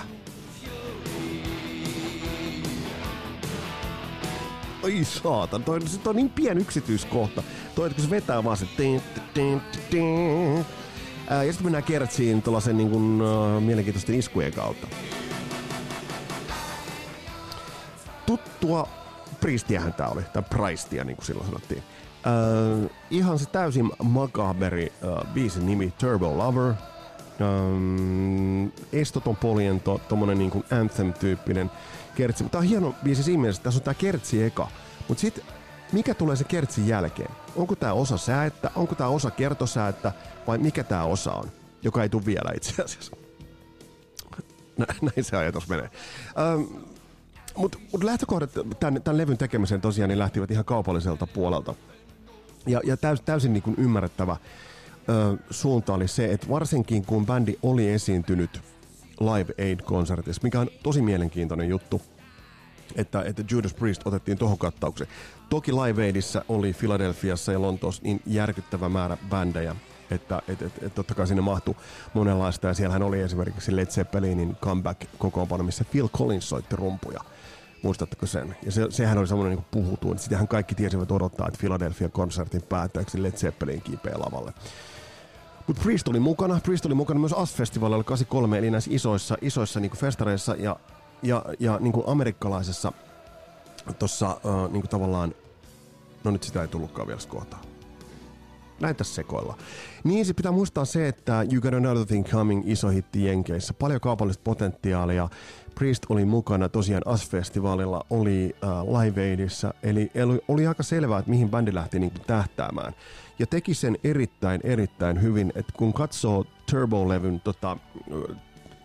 Ai 4.83 5.03
saatan, 5.03 5.63
toi, 5.63 5.87
se 5.87 6.09
on 6.09 6.15
niin 6.15 6.29
pieni 6.29 6.61
yksityiskohta. 6.61 7.43
Toi, 7.75 7.89
kun 7.89 8.03
se 8.03 8.09
vetää 8.09 8.43
vaan 8.43 8.57
se... 8.57 8.65
ja 11.29 11.51
sitten 11.51 11.63
mennään 11.63 11.83
kertsiin 11.83 12.41
tuollaisen 12.41 12.77
niin 12.77 12.89
kuin, 12.89 13.21
uh, 13.21 13.61
mielenkiintoisten 13.61 14.19
iskujen 14.19 14.53
kautta. 14.53 14.87
Tuttua 18.25 19.06
Priestiähän 19.39 19.93
tää 19.93 20.07
oli, 20.07 20.21
tai 20.33 20.43
Priestia 20.49 21.03
niin 21.03 21.15
kuin 21.15 21.25
silloin 21.25 21.47
sanottiin. 21.47 21.83
Uh, 22.83 22.91
ihan 23.09 23.39
se 23.39 23.45
täysin 23.45 23.91
makaberi 24.03 24.93
uh, 25.03 25.33
biisin 25.33 25.65
nimi 25.65 25.93
Turbo 25.99 26.37
Lover. 26.37 26.73
Um, 27.39 28.71
estoton 28.93 29.35
poliento, 29.35 30.01
tommonen 30.09 30.37
niin 30.37 30.65
anthem-tyyppinen 30.71 31.71
kertsi. 32.15 32.43
Tää 32.43 32.59
on 32.59 32.65
hieno 32.67 32.95
biisi 33.03 33.23
siinä 33.23 33.41
mielessä, 33.41 33.59
että 33.59 33.63
tässä 33.63 33.79
on 33.79 33.83
tää 33.83 33.93
kertsi 33.93 34.43
eka. 34.43 34.67
Mut 35.07 35.19
sit, 35.19 35.45
mikä 35.91 36.13
tulee 36.13 36.35
se 36.35 36.43
kertsin 36.43 36.87
jälkeen? 36.87 37.31
Onko 37.55 37.75
tää 37.75 37.93
osa 37.93 38.17
säättä, 38.17 38.71
onko 38.75 38.95
tää 38.95 39.07
osa 39.07 39.31
kertosäättä, 39.31 40.11
vai 40.47 40.57
mikä 40.57 40.83
tää 40.83 41.03
osa 41.03 41.33
on? 41.33 41.51
Joka 41.83 42.03
ei 42.03 42.09
tule 42.09 42.25
vielä 42.25 42.51
itse 42.55 42.83
asiassa. 42.83 43.15
Näin 45.01 45.23
se 45.23 45.37
ajatus 45.37 45.69
menee. 45.69 45.89
Um, 46.55 46.85
mutta 47.57 47.77
mut 47.91 48.03
lähtökohdat 48.03 48.51
tämän, 48.79 49.01
tämän 49.01 49.17
levyn 49.17 49.37
tekemiseen 49.37 49.81
tosiaan 49.81 50.09
niin 50.09 50.19
lähtivät 50.19 50.51
ihan 50.51 50.65
kaupalliselta 50.65 51.27
puolelta. 51.27 51.73
Ja, 52.67 52.81
ja 52.83 52.97
täys, 52.97 53.21
täysin 53.21 53.53
niin 53.53 53.63
kuin 53.63 53.75
ymmärrettävä 53.79 54.37
ö, 55.09 55.37
suunta 55.49 55.93
oli 55.93 56.07
se, 56.07 56.25
että 56.25 56.49
varsinkin 56.49 57.05
kun 57.05 57.25
bändi 57.25 57.57
oli 57.63 57.89
esiintynyt 57.89 58.61
Live 59.19 59.53
Aid-konsertissa, 59.57 60.43
mikä 60.43 60.59
on 60.59 60.69
tosi 60.83 61.01
mielenkiintoinen 61.01 61.69
juttu, 61.69 62.01
että, 62.95 63.21
että 63.21 63.43
Judas 63.51 63.73
Priest 63.73 64.07
otettiin 64.07 64.37
tuohon 64.37 64.57
kattaukseen. 64.57 65.09
Toki 65.49 65.71
Live 65.71 66.05
Aidissä 66.05 66.45
oli 66.49 66.73
Filadelfiassa 66.73 67.51
ja 67.51 67.61
Lontoossa 67.61 68.01
niin 68.03 68.21
järkyttävä 68.25 68.89
määrä 68.89 69.17
bändejä, 69.29 69.75
että 70.11 70.41
et, 70.47 70.61
et, 70.61 70.83
et 70.83 70.95
totta 70.95 71.15
kai 71.15 71.27
sinne 71.27 71.41
mahtui 71.41 71.75
monenlaista. 72.13 72.67
Ja 72.67 72.73
siellähän 72.73 73.03
oli 73.03 73.21
esimerkiksi 73.21 73.75
Led 73.75 73.85
Zeppelinin 73.85 74.57
comeback-kokoonpano, 74.61 75.63
missä 75.63 75.85
Phil 75.91 76.07
Collins 76.09 76.49
soitti 76.49 76.75
rumpuja. 76.75 77.19
Muistatteko 77.83 78.25
sen? 78.25 78.57
Ja 78.65 78.71
se, 78.71 78.87
sehän 78.89 79.17
oli 79.17 79.27
semmoinen 79.27 79.57
niin 79.57 79.65
puhutuin. 79.71 80.19
Sitähän 80.19 80.47
kaikki 80.47 80.75
tiesivät 80.75 81.11
odottaa, 81.11 81.47
että 81.47 81.59
Philadelphia 81.59 82.09
konsertin 82.09 82.61
päättäjäksi 82.61 83.23
Led 83.23 83.31
Zeppelin 83.31 83.81
kiipeä 83.81 84.13
lavalle. 84.17 84.53
Mutta 85.67 85.81
Priest 85.83 86.07
oli 86.07 86.19
mukana. 86.19 86.59
Priest 86.63 86.85
oli 86.85 86.93
mukana 86.93 87.19
myös 87.19 87.33
AS-festivaalilla 87.33 88.03
83, 88.03 88.57
eli 88.57 88.71
näissä 88.71 88.91
isoissa, 88.93 89.37
isoissa 89.41 89.79
niin 89.79 89.91
festareissa 89.91 90.55
ja, 90.55 90.79
ja, 91.23 91.45
ja 91.59 91.77
niin 91.79 91.93
amerikkalaisessa 92.07 92.91
tuossa 93.99 94.39
uh, 94.43 94.71
niin 94.71 94.87
tavallaan, 94.87 95.35
no 96.23 96.31
nyt 96.31 96.43
sitä 96.43 96.61
ei 96.61 96.67
tullutkaan 96.67 97.07
vielä 97.07 97.21
kohtaa. 97.27 97.61
Näin 98.79 98.95
tässä 98.95 99.15
sekoilla. 99.15 99.57
Niin 100.03 100.25
se 100.25 100.33
pitää 100.33 100.51
muistaa 100.51 100.85
se, 100.85 101.07
että 101.07 101.45
You 101.51 101.61
Got 101.61 101.73
Another 101.73 102.05
Thing 102.05 102.25
Coming 102.25 102.63
iso 102.65 102.89
hitti 102.89 103.25
Jenkeissä. 103.25 103.73
Paljon 103.73 104.01
kaupallista 104.01 104.41
potentiaalia. 104.43 105.29
Priest 105.75 106.05
oli 106.09 106.25
mukana 106.25 106.69
tosiaan 106.69 107.03
AS-festivaalilla, 107.05 108.05
oli 108.09 108.55
uh, 108.63 108.99
Live 108.99 109.29
Aidissa, 109.29 109.73
eli 109.83 110.11
oli, 110.47 110.67
aika 110.67 110.83
selvää, 110.83 111.19
että 111.19 111.31
mihin 111.31 111.49
bändi 111.49 111.73
lähti 111.73 111.99
niin 111.99 112.11
kuin 112.11 112.21
tähtäämään. 112.27 112.93
Ja 113.39 113.47
teki 113.47 113.73
sen 113.73 113.97
erittäin, 114.03 114.61
erittäin 114.63 115.21
hyvin, 115.21 115.53
että 115.55 115.73
kun 115.77 115.93
katsoo 115.93 116.45
Turbo-levyn 116.71 117.41
tota, 117.43 117.77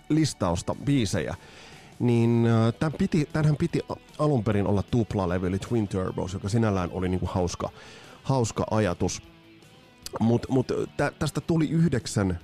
listausta, 0.08 0.74
biisejä, 0.84 1.34
niin 1.98 2.46
uh, 2.46 2.74
tämän 2.74 2.92
piti, 2.98 3.28
tämänhän 3.32 3.56
piti 3.56 3.80
alun 4.18 4.44
perin 4.44 4.66
olla 4.66 4.82
tuplalevy, 4.82 5.46
eli 5.46 5.58
Twin 5.58 5.88
Turbos, 5.88 6.32
joka 6.32 6.48
sinällään 6.48 6.90
oli 6.92 7.08
niin 7.08 7.20
kuin 7.20 7.30
hauska, 7.30 7.70
hauska 8.22 8.64
ajatus. 8.70 9.31
Mutta 10.20 10.52
mut, 10.52 10.72
tä, 10.96 11.12
tästä 11.18 11.40
tuli 11.40 11.70
yhdeksän 11.70 12.38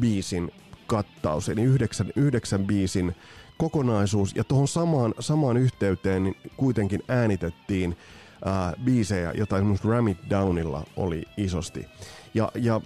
biisin 0.00 0.52
kattaus, 0.86 1.48
eli 1.48 1.62
yhdeksän, 1.62 2.12
yhdeksän 2.16 2.66
biisin 2.66 3.16
kokonaisuus, 3.58 4.36
ja 4.36 4.44
tuohon 4.44 4.68
samaan, 4.68 5.14
samaan 5.20 5.56
yhteyteen 5.56 6.22
niin 6.22 6.36
kuitenkin 6.56 7.02
äänitettiin 7.08 7.96
ää, 8.44 8.72
biisejä, 8.84 9.32
joita 9.32 9.56
esimerkiksi 9.56 9.88
Ram 9.88 10.08
It 10.08 10.18
Downilla 10.30 10.84
oli 10.96 11.24
isosti. 11.36 11.86
Ja, 12.34 12.52
ja 12.54 12.80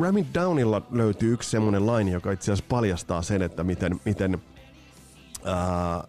Ram 0.00 0.16
It 0.16 0.26
Downilla 0.34 0.82
löytyy 0.90 1.32
yksi 1.32 1.50
semmoinen 1.50 1.86
laini, 1.86 2.10
joka 2.10 2.32
itse 2.32 2.52
asiassa 2.52 2.68
paljastaa 2.68 3.22
sen, 3.22 3.42
että 3.42 3.64
miten, 3.64 4.00
miten, 4.04 4.38
ää, 5.44 6.04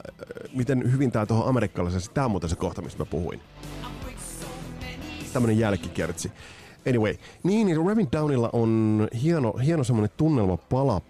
miten 0.54 0.92
hyvin 0.92 1.12
tämä 1.12 1.26
tuohon 1.26 1.48
amerikkalaisessa, 1.48 2.12
tämä 2.12 2.26
on 2.26 2.32
muuten 2.32 2.50
se 2.50 2.56
kohta, 2.56 2.82
mistä 2.82 3.00
mä 3.00 3.06
puhuin. 3.06 3.42
Tämmönen 5.34 5.60
jälkikertsi. 5.60 6.32
Anyway, 6.90 7.16
niin, 7.44 7.68
niin 7.68 8.00
It 8.00 8.12
Downilla 8.12 8.50
on 8.54 9.08
hieno, 9.24 9.54
hieno 9.66 9.84
semmoinen 9.84 10.10
tunnelmapala, 10.18 11.02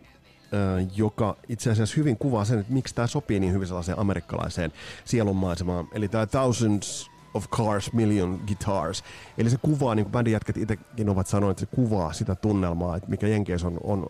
joka 0.96 1.38
itse 1.50 1.72
asiassa 1.72 1.96
hyvin 1.98 2.18
kuvaa 2.18 2.46
sen, 2.46 2.60
että 2.60 2.74
miksi 2.74 2.96
tämä 2.96 3.08
sopii 3.08 3.40
niin 3.40 3.54
hyvin 3.54 3.68
sellaiseen 3.68 4.00
amerikkalaiseen 4.00 4.74
sielunmaisemaan. 5.06 5.88
Eli 5.94 6.08
tämä 6.08 6.26
Thousands 6.26 7.12
of 7.34 7.50
Cars, 7.50 7.94
Million 7.94 8.42
Guitars. 8.48 9.04
Eli 9.38 9.50
se 9.50 9.58
kuvaa, 9.62 9.96
niin 9.96 10.06
kuin 10.06 10.12
bändin 10.12 10.34
jätkät 10.34 10.58
itsekin 10.58 11.10
ovat 11.10 11.28
sanoneet, 11.28 11.62
että 11.62 11.72
se 11.72 11.76
kuvaa 11.82 12.14
sitä 12.14 12.36
tunnelmaa, 12.36 12.96
että 12.96 13.10
mikä 13.10 13.28
Jenkeissä 13.28 13.68
on, 13.68 13.78
on 13.84 14.08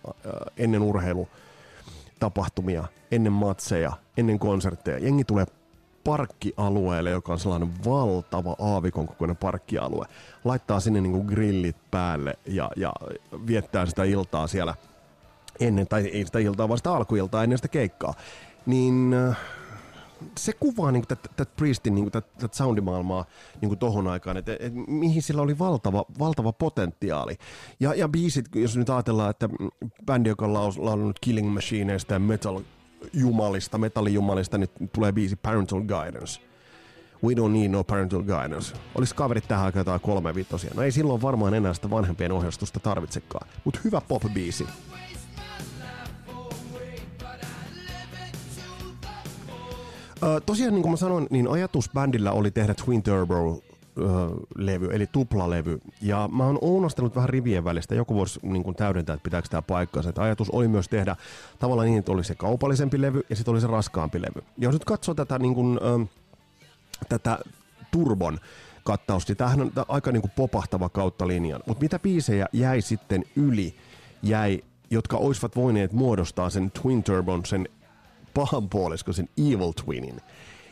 ennen 0.57 0.81
urheilu 0.81 1.27
tapahtumia, 2.19 2.85
ennen 3.11 3.33
matseja, 3.33 3.91
ennen 4.17 4.39
konsertteja. 4.39 4.99
Jengi 4.99 5.23
tulee 5.23 5.45
parkkialueelle, 6.03 7.09
joka 7.09 7.33
on 7.33 7.39
sellainen 7.39 7.85
valtava 7.85 8.55
aavikon 8.59 9.07
kokoinen 9.07 9.37
parkkialue. 9.37 10.05
Laittaa 10.43 10.79
sinne 10.79 11.01
niin 11.01 11.11
kuin 11.11 11.25
grillit 11.25 11.77
päälle 11.91 12.39
ja, 12.45 12.71
ja 12.75 12.93
viettää 13.47 13.85
sitä 13.85 14.03
iltaa 14.03 14.47
siellä– 14.47 14.75
ennen, 15.59 15.87
tai 15.87 16.05
ei 16.07 16.25
sitä 16.25 16.39
iltaa, 16.39 16.67
vaan 16.67 16.77
sitä 16.77 16.93
alkuiltaa 16.93 17.43
ennen 17.43 17.57
sitä 17.57 17.67
keikkaa, 17.67 18.13
niin 18.65 19.13
äh, 19.13 19.37
se 20.37 20.53
kuvaa 20.53 20.91
niin 20.91 21.03
tätä 21.07 21.45
Priestin 21.55 21.95
niin 21.95 22.11
tätä 22.11 22.49
soundimaailmaa 22.51 23.25
niin 23.61 23.77
tohon 23.77 24.07
aikaan, 24.07 24.37
että 24.37 24.57
et, 24.59 24.73
mihin 24.87 25.21
sillä 25.21 25.41
oli 25.41 25.59
valtava, 25.59 26.05
valtava 26.19 26.53
potentiaali. 26.53 27.37
Ja, 27.79 27.93
ja 27.93 28.07
biisit, 28.07 28.45
jos 28.55 28.77
nyt 28.77 28.89
ajatellaan, 28.89 29.29
että 29.29 29.49
bändi, 30.05 30.29
joka 30.29 30.45
on 30.45 30.53
laulunut 30.53 31.19
Killing 31.19 31.53
Machineista 31.53 32.13
ja 32.13 32.19
metal 32.19 32.61
jumalista, 33.13 33.77
metallijumalista, 33.77 34.57
niin 34.57 34.69
tulee 34.93 35.11
biisi 35.11 35.35
Parental 35.35 35.81
Guidance. 35.81 36.41
We 37.23 37.33
don't 37.33 37.51
need 37.51 37.67
no 37.67 37.83
parental 37.83 38.23
guidance. 38.23 38.75
Olisi 38.95 39.15
kaverit 39.15 39.47
tähän 39.47 39.65
aikaan 39.65 39.81
jotain 39.81 40.01
kolme 40.01 40.35
vitosia. 40.35 40.71
No 40.75 40.83
ei 40.83 40.91
silloin 40.91 41.21
varmaan 41.21 41.53
enää 41.53 41.73
sitä 41.73 41.89
vanhempien 41.89 42.31
ohjaustusta 42.31 42.79
tarvitsekaan. 42.79 43.47
Mutta 43.65 43.79
hyvä 43.83 44.01
pop-biisi. 44.07 44.67
tosiaan 50.45 50.73
niin 50.73 50.81
kuin 50.81 50.91
mä 50.91 50.97
sanoin, 50.97 51.27
niin 51.29 51.47
ajatus 51.47 51.89
bändillä 51.93 52.31
oli 52.31 52.51
tehdä 52.51 52.73
Twin 52.85 53.03
Turbo 53.03 53.63
levy, 54.55 54.89
eli 54.91 55.07
tuplalevy. 55.07 55.79
Ja 56.01 56.29
mä 56.31 56.45
oon 56.45 56.57
ounastellut 56.61 57.15
vähän 57.15 57.29
rivien 57.29 57.63
välistä. 57.63 57.95
Joku 57.95 58.15
voisi 58.15 58.39
niin 58.43 58.63
kuin 58.63 58.75
täydentää, 58.75 59.13
että 59.13 59.23
pitääkö 59.23 59.47
tämä 59.49 59.61
paikkaansa. 59.61 60.09
Että 60.09 60.21
ajatus 60.21 60.49
oli 60.49 60.67
myös 60.67 60.87
tehdä 60.87 61.15
tavallaan 61.59 61.87
niin, 61.87 61.99
että 61.99 62.11
oli 62.11 62.23
se 62.23 62.35
kaupallisempi 62.35 63.01
levy 63.01 63.21
ja 63.29 63.35
sitten 63.35 63.51
oli 63.51 63.61
se 63.61 63.67
raskaampi 63.67 64.21
levy. 64.21 64.43
Ja 64.57 64.67
jos 64.67 64.73
nyt 64.73 64.85
katsoo 64.85 65.15
tätä, 65.15 65.39
niin 65.39 65.55
kuin, 65.55 65.79
ö, 65.83 66.05
tätä 67.09 67.39
Turbon 67.91 68.39
kattausta, 68.83 69.31
niin 69.31 69.37
tämähän 69.37 69.61
on 69.61 69.71
aika 69.87 70.11
niin 70.11 70.21
kuin 70.21 70.31
popahtava 70.35 70.89
kautta 70.89 71.27
linjan. 71.27 71.63
Mutta 71.65 71.81
mitä 71.81 71.99
biisejä 71.99 72.47
jäi 72.53 72.81
sitten 72.81 73.23
yli, 73.35 73.75
jäi, 74.23 74.63
jotka 74.89 75.17
olisivat 75.17 75.55
voineet 75.55 75.93
muodostaa 75.93 76.49
sen 76.49 76.71
Twin 76.71 77.03
Turbon, 77.03 77.45
sen 77.45 77.69
pahan 78.33 78.69
puolisko, 78.69 79.13
sen 79.13 79.29
Evil 79.37 79.71
Twinin. 79.71 80.21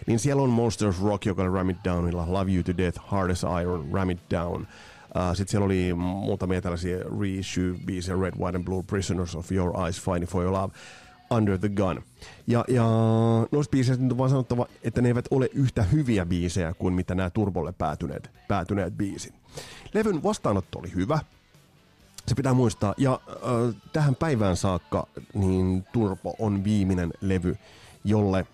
Niin 0.09 0.19
siellä 0.19 0.43
on 0.43 0.49
Monsters 0.49 1.01
Rock, 1.01 1.25
joka 1.25 1.41
oli 1.41 1.51
Ram 1.51 1.69
It 1.69 1.77
Downilla, 1.85 2.25
Love 2.27 2.51
You 2.51 2.63
To 2.63 2.77
Death, 2.77 2.99
Hard 3.05 3.31
As 3.31 3.45
Iron, 3.61 3.89
Ram 3.91 4.09
It 4.09 4.19
Down. 4.31 4.61
Uh, 4.61 5.35
Sitten 5.35 5.51
siellä 5.51 5.65
oli 5.65 5.93
muutamia 5.93 6.61
tällaisia 6.61 6.97
reissue-biisejä, 6.97 8.21
Red, 8.21 8.33
White 8.39 8.57
and 8.57 8.65
Blue, 8.65 8.83
Prisoners 8.83 9.35
of 9.35 9.51
Your 9.51 9.85
Eyes, 9.85 10.01
Fighting 10.01 10.27
For 10.27 10.43
Your 10.43 10.53
Love, 10.53 10.73
Under 11.31 11.57
the 11.57 11.69
Gun. 11.69 12.03
Ja, 12.47 12.65
ja 12.67 12.83
noista 13.51 13.71
biiseistä 13.71 14.03
nyt 14.03 14.11
on 14.11 14.17
vaan 14.17 14.29
sanottava, 14.29 14.65
että 14.83 15.01
ne 15.01 15.07
eivät 15.07 15.25
ole 15.31 15.49
yhtä 15.53 15.83
hyviä 15.83 16.25
biisejä 16.25 16.73
kuin 16.73 16.93
mitä 16.93 17.15
nämä 17.15 17.29
Turbolle 17.29 17.71
päätyneet, 17.71 18.31
päätyneet 18.47 18.97
biisit. 18.97 19.33
Levyn 19.93 20.23
vastaanotto 20.23 20.79
oli 20.79 20.91
hyvä, 20.95 21.19
se 22.27 22.35
pitää 22.35 22.53
muistaa. 22.53 22.93
Ja 22.97 23.19
äh, 23.29 23.75
tähän 23.93 24.15
päivään 24.15 24.57
saakka 24.57 25.07
niin 25.33 25.85
Turbo 25.93 26.35
on 26.39 26.63
viimeinen 26.63 27.13
levy, 27.21 27.57
jolle 28.03 28.45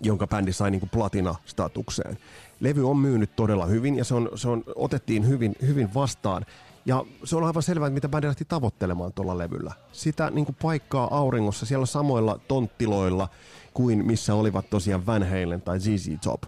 jonka 0.00 0.26
bändi 0.26 0.52
sai 0.52 0.70
niin 0.70 0.88
platina-statukseen. 0.92 2.18
Levy 2.60 2.90
on 2.90 2.96
myynyt 2.96 3.36
todella 3.36 3.66
hyvin 3.66 3.96
ja 3.96 4.04
se, 4.04 4.14
on, 4.14 4.30
se 4.34 4.48
on, 4.48 4.64
otettiin 4.74 5.28
hyvin, 5.28 5.54
hyvin 5.66 5.94
vastaan. 5.94 6.46
Ja 6.86 7.04
se 7.24 7.36
on 7.36 7.44
aivan 7.44 7.62
selvää, 7.62 7.86
että 7.86 7.94
mitä 7.94 8.08
bändi 8.08 8.26
lähti 8.26 8.44
tavoittelemaan 8.44 9.12
tuolla 9.12 9.38
levyllä. 9.38 9.72
Sitä 9.92 10.30
niin 10.30 10.44
kuin 10.44 10.56
paikkaa 10.62 11.16
auringossa 11.16 11.66
siellä 11.66 11.86
samoilla 11.86 12.40
tonttiloilla 12.48 13.28
kuin 13.74 14.06
missä 14.06 14.34
olivat 14.34 14.70
tosiaan 14.70 15.06
Van 15.06 15.22
Halen 15.22 15.62
tai 15.62 15.80
ZZ 15.80 16.08
Top. 16.24 16.42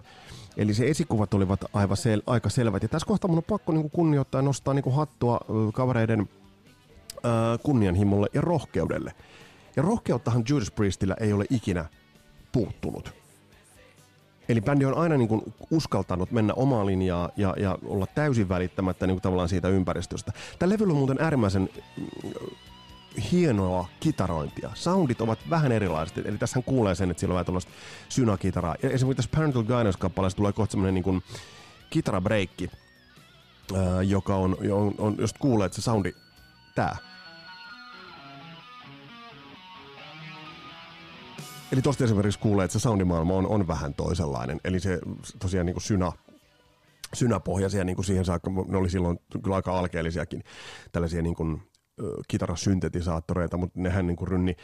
Eli 0.56 0.74
se 0.74 0.88
esikuvat 0.88 1.34
olivat 1.34 1.64
aivan 1.72 1.96
sel- 1.96 2.22
aika 2.26 2.48
selvät. 2.48 2.82
Ja 2.82 2.88
tässä 2.88 3.06
kohtaa 3.06 3.28
mun 3.28 3.38
on 3.38 3.44
pakko 3.44 3.72
niin 3.72 3.82
kuin 3.82 3.90
kunnioittaa 3.90 4.38
ja 4.38 4.42
nostaa 4.42 4.74
niin 4.74 4.82
kuin 4.82 4.96
hattua 4.96 5.40
kavereiden 5.72 6.20
äh, 6.20 7.58
kunnianhimolle 7.62 8.26
ja 8.34 8.40
rohkeudelle. 8.40 9.12
Ja 9.76 9.82
rohkeuttahan 9.82 10.44
Judas 10.48 10.70
Priestillä 10.70 11.16
ei 11.20 11.32
ole 11.32 11.44
ikinä 11.50 11.84
puuttunut. 12.52 13.23
Eli 14.48 14.60
bändi 14.60 14.84
on 14.84 14.96
aina 14.96 15.16
niin 15.16 15.28
kuin 15.28 15.54
uskaltanut 15.70 16.30
mennä 16.30 16.54
omaa 16.54 16.86
linjaa 16.86 17.30
ja, 17.36 17.54
ja 17.58 17.78
olla 17.84 18.06
täysin 18.06 18.48
välittämättä 18.48 19.06
niin 19.06 19.14
kuin 19.14 19.22
tavallaan 19.22 19.48
siitä 19.48 19.68
ympäristöstä. 19.68 20.32
Tämä 20.58 20.72
levyllä 20.72 20.92
on 20.92 20.98
muuten 20.98 21.18
äärimmäisen 21.20 21.68
mm, 21.96 22.32
hienoa 23.32 23.88
kitarointia. 24.00 24.70
Soundit 24.74 25.20
ovat 25.20 25.38
vähän 25.50 25.72
erilaiset, 25.72 26.26
eli 26.26 26.38
tässä 26.38 26.62
kuulee 26.62 26.94
sen, 26.94 27.10
että 27.10 27.20
siellä 27.20 27.32
on 27.32 27.34
vähän 27.34 27.46
tällaista 27.46 27.72
synakitaraa. 28.08 28.74
Ja 28.82 28.90
esimerkiksi 28.90 29.16
tässä 29.16 29.36
Parental 29.36 29.62
Guidance-kappaleessa 29.62 30.36
tulee 30.36 30.52
kohta 30.52 30.70
semmoinen 30.70 30.94
niin 30.94 31.22
kitarabreikki, 31.90 32.70
joka 34.06 34.36
on, 34.36 34.56
on, 34.72 34.94
on, 34.98 35.14
jos 35.18 35.32
kuulee, 35.32 35.66
että 35.66 35.76
se 35.76 35.82
soundi, 35.82 36.12
tää, 36.74 36.96
Eli 41.72 41.82
tosta 41.82 42.04
esimerkiksi 42.04 42.40
kuulee, 42.40 42.64
että 42.64 42.72
se 42.72 42.82
soundimaailma 42.82 43.34
on, 43.34 43.46
on 43.46 43.68
vähän 43.68 43.94
toisenlainen. 43.94 44.60
Eli 44.64 44.80
se 44.80 45.00
tosiaan 45.38 45.66
niin 45.66 45.74
kuin 45.74 45.82
synä, 45.82 46.12
synäpohjaisia 47.14 47.84
niin 47.84 47.96
kuin 47.96 48.06
siihen 48.06 48.24
saakka, 48.24 48.50
ne 48.68 48.76
oli 48.76 48.90
silloin 48.90 49.18
kyllä 49.42 49.56
aika 49.56 49.78
alkeellisiakin 49.78 50.44
tällaisia 50.92 51.22
niin 51.22 51.34
kuin, 51.34 51.62
kitarasyntetisaattoreita, 52.28 53.56
mutta 53.56 53.80
nehän 53.80 54.06
niin 54.06 54.16
kuin 54.16 54.28
rynni, 54.28 54.56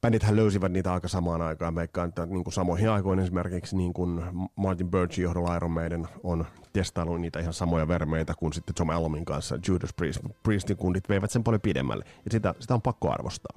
bändithän 0.00 0.36
löysivät 0.36 0.72
niitä 0.72 0.92
aika 0.92 1.08
samaan 1.08 1.42
aikaan. 1.42 1.74
Meikkaan, 1.74 2.08
että 2.08 2.26
niin 2.26 2.44
kuin 2.44 2.54
samoihin 2.54 2.90
aikoihin 2.90 3.24
esimerkiksi 3.24 3.76
niin 3.76 3.92
kuin 3.92 4.22
Martin 4.56 4.90
Birch 4.90 5.18
johdolla 5.18 5.56
Iron 5.56 5.70
Maiden 5.70 6.08
on 6.22 6.46
testaillut 6.72 7.20
niitä 7.20 7.40
ihan 7.40 7.52
samoja 7.52 7.88
vermeitä 7.88 8.34
kuin 8.38 8.52
sitten 8.52 8.74
Tom 8.74 8.90
Allomin 8.90 9.24
kanssa 9.24 9.58
Judas 9.68 9.92
Priest. 9.92 10.20
Priestin 10.42 10.76
kundit 10.76 11.08
veivät 11.08 11.30
sen 11.30 11.44
paljon 11.44 11.60
pidemmälle. 11.60 12.04
Ja 12.24 12.30
sitä, 12.30 12.54
sitä 12.58 12.74
on 12.74 12.82
pakko 12.82 13.12
arvostaa. 13.12 13.56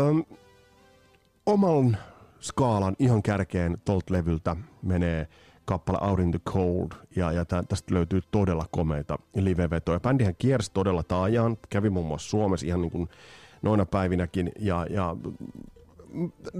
Öm, 0.00 0.24
oman 1.46 1.96
skaalan 2.40 2.96
ihan 2.98 3.22
kärkeen 3.22 3.78
tolta 3.84 4.14
levyltä 4.14 4.56
menee 4.82 5.28
kappale 5.64 5.98
Out 6.10 6.20
in 6.20 6.30
the 6.30 6.40
Cold, 6.46 6.90
ja, 7.16 7.32
ja 7.32 7.44
tästä 7.44 7.94
löytyy 7.94 8.20
todella 8.30 8.66
komeita 8.70 9.18
live-vetoja. 9.36 10.00
Bändihän 10.00 10.34
kiersi 10.38 10.70
todella 10.74 11.02
taajaan, 11.02 11.56
kävi 11.70 11.90
muun 11.90 12.06
muassa 12.06 12.30
Suomessa 12.30 12.66
ihan 12.66 12.80
niin 12.80 12.90
kuin 12.90 13.08
noina 13.62 13.86
päivinäkin, 13.86 14.52
ja, 14.58 14.86
ja 14.90 15.16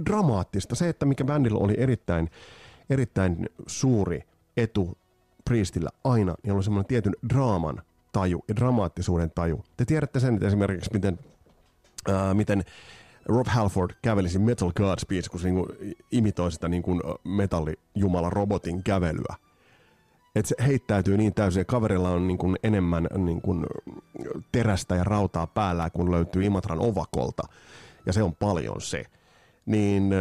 dramaattista. 0.05 0.75
Se, 0.75 0.89
että 0.89 1.05
mikä 1.05 1.23
bändillä 1.23 1.59
oli 1.59 1.73
erittäin, 1.77 2.29
erittäin 2.89 3.49
suuri 3.67 4.23
etu 4.57 4.97
Priestillä 5.45 5.89
aina, 6.03 6.35
niin 6.43 6.53
oli 6.53 6.63
semmoinen 6.63 6.87
tietyn 6.87 7.13
draaman 7.33 7.81
taju 8.11 8.43
ja 8.47 8.55
dramaattisuuden 8.55 9.31
taju. 9.35 9.63
Te 9.77 9.85
tiedätte 9.85 10.19
sen, 10.19 10.33
että 10.33 10.47
esimerkiksi 10.47 10.89
miten, 10.93 11.19
ää, 12.07 12.33
miten 12.33 12.63
Rob 13.25 13.47
Halford 13.47 13.91
kävelisi 14.01 14.39
Metal 14.39 14.71
Godspeed, 14.75 15.23
kun 15.31 15.39
se 15.39 15.51
niin 15.51 15.65
imitoi 16.11 16.51
sitä 16.51 16.67
niin 16.67 16.83
kuin 16.83 17.01
metallijumala 17.23 18.29
robotin 18.29 18.83
kävelyä. 18.83 19.35
Että 20.35 20.49
se 20.49 20.55
heittäytyy 20.65 21.17
niin 21.17 21.33
täysin, 21.33 21.59
ja 21.59 21.65
kaverilla 21.65 22.09
on 22.09 22.27
niin 22.27 22.37
kuin 22.37 22.55
enemmän 22.63 23.07
niin 23.17 23.41
kuin 23.41 23.65
terästä 24.51 24.95
ja 24.95 25.03
rautaa 25.03 25.47
päällä, 25.47 25.89
kun 25.89 26.11
löytyy 26.11 26.43
Imatran 26.43 26.79
ovakolta. 26.79 27.43
Ja 28.05 28.13
se 28.13 28.23
on 28.23 28.35
paljon 28.35 28.81
se. 28.81 29.03
Niin, 29.65 30.13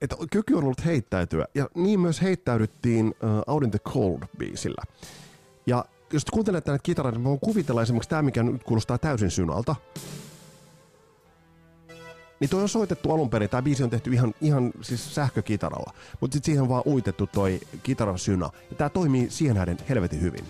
että 0.00 0.16
kyky 0.30 0.54
on 0.54 0.64
ollut 0.64 0.84
heittäytyä. 0.84 1.46
Ja 1.54 1.68
niin 1.74 2.00
myös 2.00 2.22
heittäydyttiin 2.22 3.14
Out 3.46 3.62
in 3.62 3.70
the 3.70 3.78
Cold-biisillä. 3.88 4.82
Ja 5.66 5.84
jos 6.12 6.24
kuuntelet 6.24 6.66
näitä 6.66 6.82
kitaroita, 6.82 7.18
niin 7.18 7.24
voin 7.24 7.40
kuvitella 7.40 7.82
esimerkiksi 7.82 8.08
tämä, 8.08 8.22
mikä 8.22 8.42
nyt 8.42 8.64
kuulostaa 8.64 8.98
täysin 8.98 9.30
synalta 9.30 9.76
niin 12.44 12.50
toi 12.50 12.62
on 12.62 12.68
soitettu 12.68 13.12
alun 13.12 13.30
perin, 13.30 13.50
tämä 13.50 13.62
biisi 13.62 13.84
on 13.84 13.90
tehty 13.90 14.12
ihan, 14.12 14.34
ihan 14.40 14.72
siis 14.80 15.14
sähkökitaralla, 15.14 15.92
mutta 16.20 16.34
sitten 16.34 16.46
siihen 16.46 16.62
on 16.62 16.68
vaan 16.68 16.82
uitettu 16.86 17.26
toi 17.26 17.60
kitarasynä. 17.82 18.50
Ja 18.70 18.76
tää 18.76 18.88
toimii 18.88 19.30
siihen 19.30 19.56
nähden 19.56 19.78
helvetin 19.88 20.20
hyvin. 20.20 20.44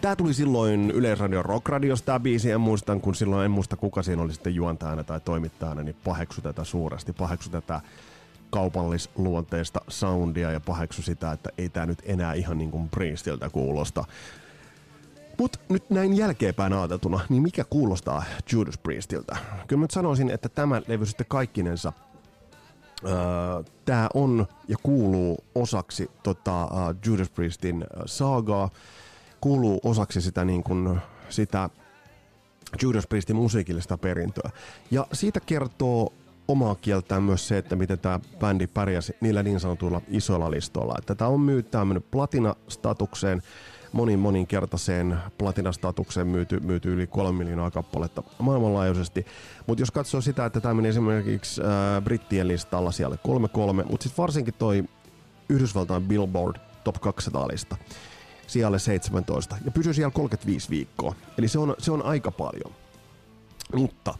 Tää 0.00 0.16
tuli 0.16 0.34
silloin 0.34 0.90
Yleisradion 0.90 1.44
Rockradiosta 1.44 2.06
tää 2.06 2.20
biisi, 2.20 2.50
en 2.50 2.60
muistan, 2.60 3.00
kun 3.00 3.14
silloin 3.14 3.44
en 3.44 3.50
muista 3.50 3.76
kuka 3.76 4.02
siinä 4.02 4.22
oli 4.22 4.32
sitten 4.32 4.54
juontajana 4.54 5.04
tai 5.04 5.20
toimittajana, 5.20 5.82
niin 5.82 5.96
paheksu 6.04 6.40
tätä 6.40 6.64
suuresti, 6.64 7.12
paheksu 7.12 7.50
tätä 7.50 7.80
kaupallisluonteista 8.50 9.80
soundia 9.88 10.50
ja 10.50 10.60
paheksu 10.60 11.02
sitä, 11.02 11.32
että 11.32 11.50
ei 11.58 11.68
tää 11.68 11.86
nyt 11.86 12.02
enää 12.04 12.34
ihan 12.34 12.58
niin 12.58 12.70
kuin 12.70 12.88
Priestiltä 12.88 13.50
kuulosta. 13.50 14.04
Mutta 15.38 15.58
nyt 15.68 15.90
näin 15.90 16.16
jälkeenpäin 16.16 16.72
ajateltuna, 16.72 17.20
niin 17.28 17.42
mikä 17.42 17.64
kuulostaa 17.64 18.24
Judas 18.52 18.78
Priestiltä? 18.78 19.36
Kyllä 19.66 19.80
mä 19.80 19.84
nyt 19.84 19.90
sanoisin, 19.90 20.30
että 20.30 20.48
tämä 20.48 20.82
levy 20.88 21.06
sitten 21.06 21.26
kaikkinensa, 21.28 21.92
öö, 23.04 23.12
tämä 23.84 24.08
on 24.14 24.46
ja 24.68 24.76
kuuluu 24.82 25.44
osaksi 25.54 26.10
tota, 26.22 26.64
uh, 26.64 26.70
Judas 27.06 27.30
Priestin 27.30 27.84
saagaa, 28.06 28.70
kuuluu 29.40 29.80
osaksi 29.84 30.20
sitä, 30.20 30.44
niin 30.44 30.62
kuin, 30.62 31.00
sitä 31.28 31.70
Judas 32.82 33.06
Priestin 33.06 33.36
musiikillista 33.36 33.98
perintöä. 33.98 34.50
Ja 34.90 35.06
siitä 35.12 35.40
kertoo 35.40 36.12
omaa 36.48 36.74
kieltään 36.74 37.22
myös 37.22 37.48
se, 37.48 37.58
että 37.58 37.76
miten 37.76 37.98
tämä 37.98 38.20
bändi 38.38 38.66
pärjäsi 38.66 39.16
niillä 39.20 39.42
niin 39.42 39.60
sanotuilla 39.60 40.00
isoilla 40.08 40.50
listoilla. 40.50 40.94
Että 40.98 41.14
tämä 41.14 41.28
on 41.28 41.40
on 41.80 41.88
mennyt 41.88 42.10
platina-statukseen, 42.10 43.42
monin 43.92 44.18
moninkertaiseen 44.18 45.18
platinastatukseen 45.38 46.26
myyty, 46.26 46.60
myyty 46.60 46.92
yli 46.92 47.06
kolme 47.06 47.38
miljoonaa 47.38 47.70
kappaletta 47.70 48.22
maailmanlaajuisesti. 48.38 49.26
Mutta 49.66 49.82
jos 49.82 49.90
katsoo 49.90 50.20
sitä, 50.20 50.44
että 50.44 50.60
tämä 50.60 50.74
meni 50.74 50.88
esimerkiksi 50.88 51.62
äh, 51.62 52.02
brittien 52.04 52.48
listalla 52.48 52.90
siellä 52.90 53.16
3-3, 53.28 53.88
mutta 53.90 54.02
sitten 54.02 54.22
varsinkin 54.22 54.54
toi 54.54 54.84
Yhdysvaltain 55.48 56.02
Billboard 56.02 56.56
Top 56.84 56.96
200-lista 56.96 57.76
sijalle 58.46 58.78
17 58.78 59.56
ja 59.64 59.70
pysyy 59.70 59.94
siellä 59.94 60.10
35 60.10 60.70
viikkoa. 60.70 61.14
Eli 61.38 61.48
se 61.48 61.58
on, 61.58 61.74
se 61.78 61.92
on 61.92 62.04
aika 62.04 62.30
paljon. 62.30 62.74
Mutta 63.76 64.14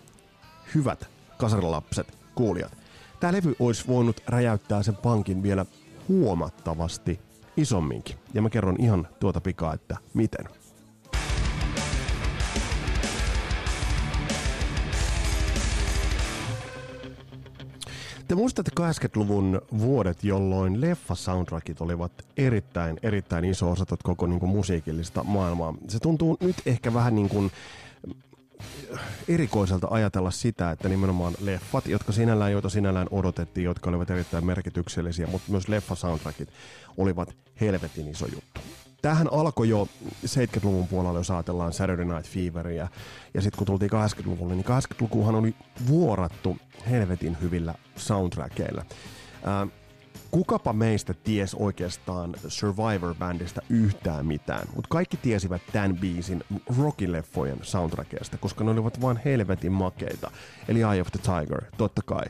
hyvät 0.75 1.09
kasarilapset, 1.39 2.19
kuulijat, 2.35 2.77
tämä 3.21 3.33
levy 3.33 3.57
olisi 3.59 3.87
voinut 3.87 4.21
räjäyttää 4.27 4.83
sen 4.83 4.97
pankin 4.97 5.43
vielä 5.43 5.67
huomattavasti 6.09 7.21
isomminkin. 7.57 8.17
Ja 8.35 8.43
mä 8.43 8.51
kerron 8.51 8.77
ihan 8.79 9.09
tuota 9.21 9.41
pikaa, 9.41 9.75
että 9.75 9.97
miten. 10.15 10.49
Te 18.29 18.37
muistatte 18.37 18.71
80-luvun 18.81 19.61
vuodet, 19.79 20.25
jolloin 20.25 20.81
leffa-soundtrackit 20.81 21.81
olivat 21.81 22.13
erittäin, 22.37 22.99
erittäin 23.03 23.45
iso 23.45 23.71
osa 23.71 23.85
koko 24.03 24.27
niin 24.27 24.41
kuin, 24.41 24.51
musiikillista 24.51 25.25
maailmaa. 25.25 25.75
Se 25.89 25.99
tuntuu 25.99 26.37
nyt 26.41 26.57
ehkä 26.67 26.95
vähän 26.95 27.15
niin 27.15 27.29
kuin 27.29 27.51
erikoiselta 29.29 29.87
ajatella 29.91 30.31
sitä, 30.31 30.71
että 30.71 30.89
nimenomaan 30.89 31.35
leffat, 31.41 31.87
jotka 31.87 32.13
sinällään, 32.13 32.53
joita 32.53 32.69
sinällään 32.69 33.09
odotettiin, 33.11 33.65
jotka 33.65 33.91
olivat 33.91 34.11
erittäin 34.11 34.47
merkityksellisiä, 34.47 35.27
mutta 35.27 35.51
myös 35.51 35.69
leffa-soundtrackit 35.69 36.49
olivat 36.97 37.37
helvetin 37.61 38.09
iso 38.09 38.27
juttu. 38.27 38.61
Tähän 39.03 39.29
alkoi 39.33 39.69
jo 39.69 39.89
70-luvun 40.27 40.89
puolella, 40.89 41.19
jos 41.19 41.31
ajatellaan 41.31 41.73
Saturday 41.73 42.05
Night 42.05 42.27
Feveria. 42.27 42.89
Ja 43.35 43.43
sitten 43.43 43.59
kun 43.59 43.67
tultiin 43.67 43.91
80-luvulle, 43.91 44.55
niin 44.55 44.67
80-lukuhan 44.67 45.35
oli 45.35 45.55
vuorattu 45.89 46.57
helvetin 46.91 47.37
hyvillä 47.41 47.75
soundtrackeilla. 47.97 48.85
Ää, 49.45 49.67
kukapa 50.33 50.73
meistä 50.73 51.15
ties 51.15 51.55
oikeastaan 51.55 52.35
Survivor-bändistä 52.49 53.61
yhtään 53.69 54.27
mitään, 54.27 54.69
mutta 54.75 54.89
kaikki 54.89 55.17
tiesivät 55.17 55.63
tämän 55.73 55.97
biisin 55.97 56.45
Rocky-leffojen 56.79 57.59
soundtrackeista, 57.63 58.39
koska 58.39 58.65
ne 58.65 58.71
olivat 58.71 59.01
vain 59.01 59.21
helvetin 59.25 59.73
makeita. 59.73 60.31
Eli 60.69 60.81
Eye 60.81 61.01
of 61.01 61.09
the 61.13 61.21
Tiger, 61.21 61.63
totta 61.77 62.03
kai. 62.03 62.25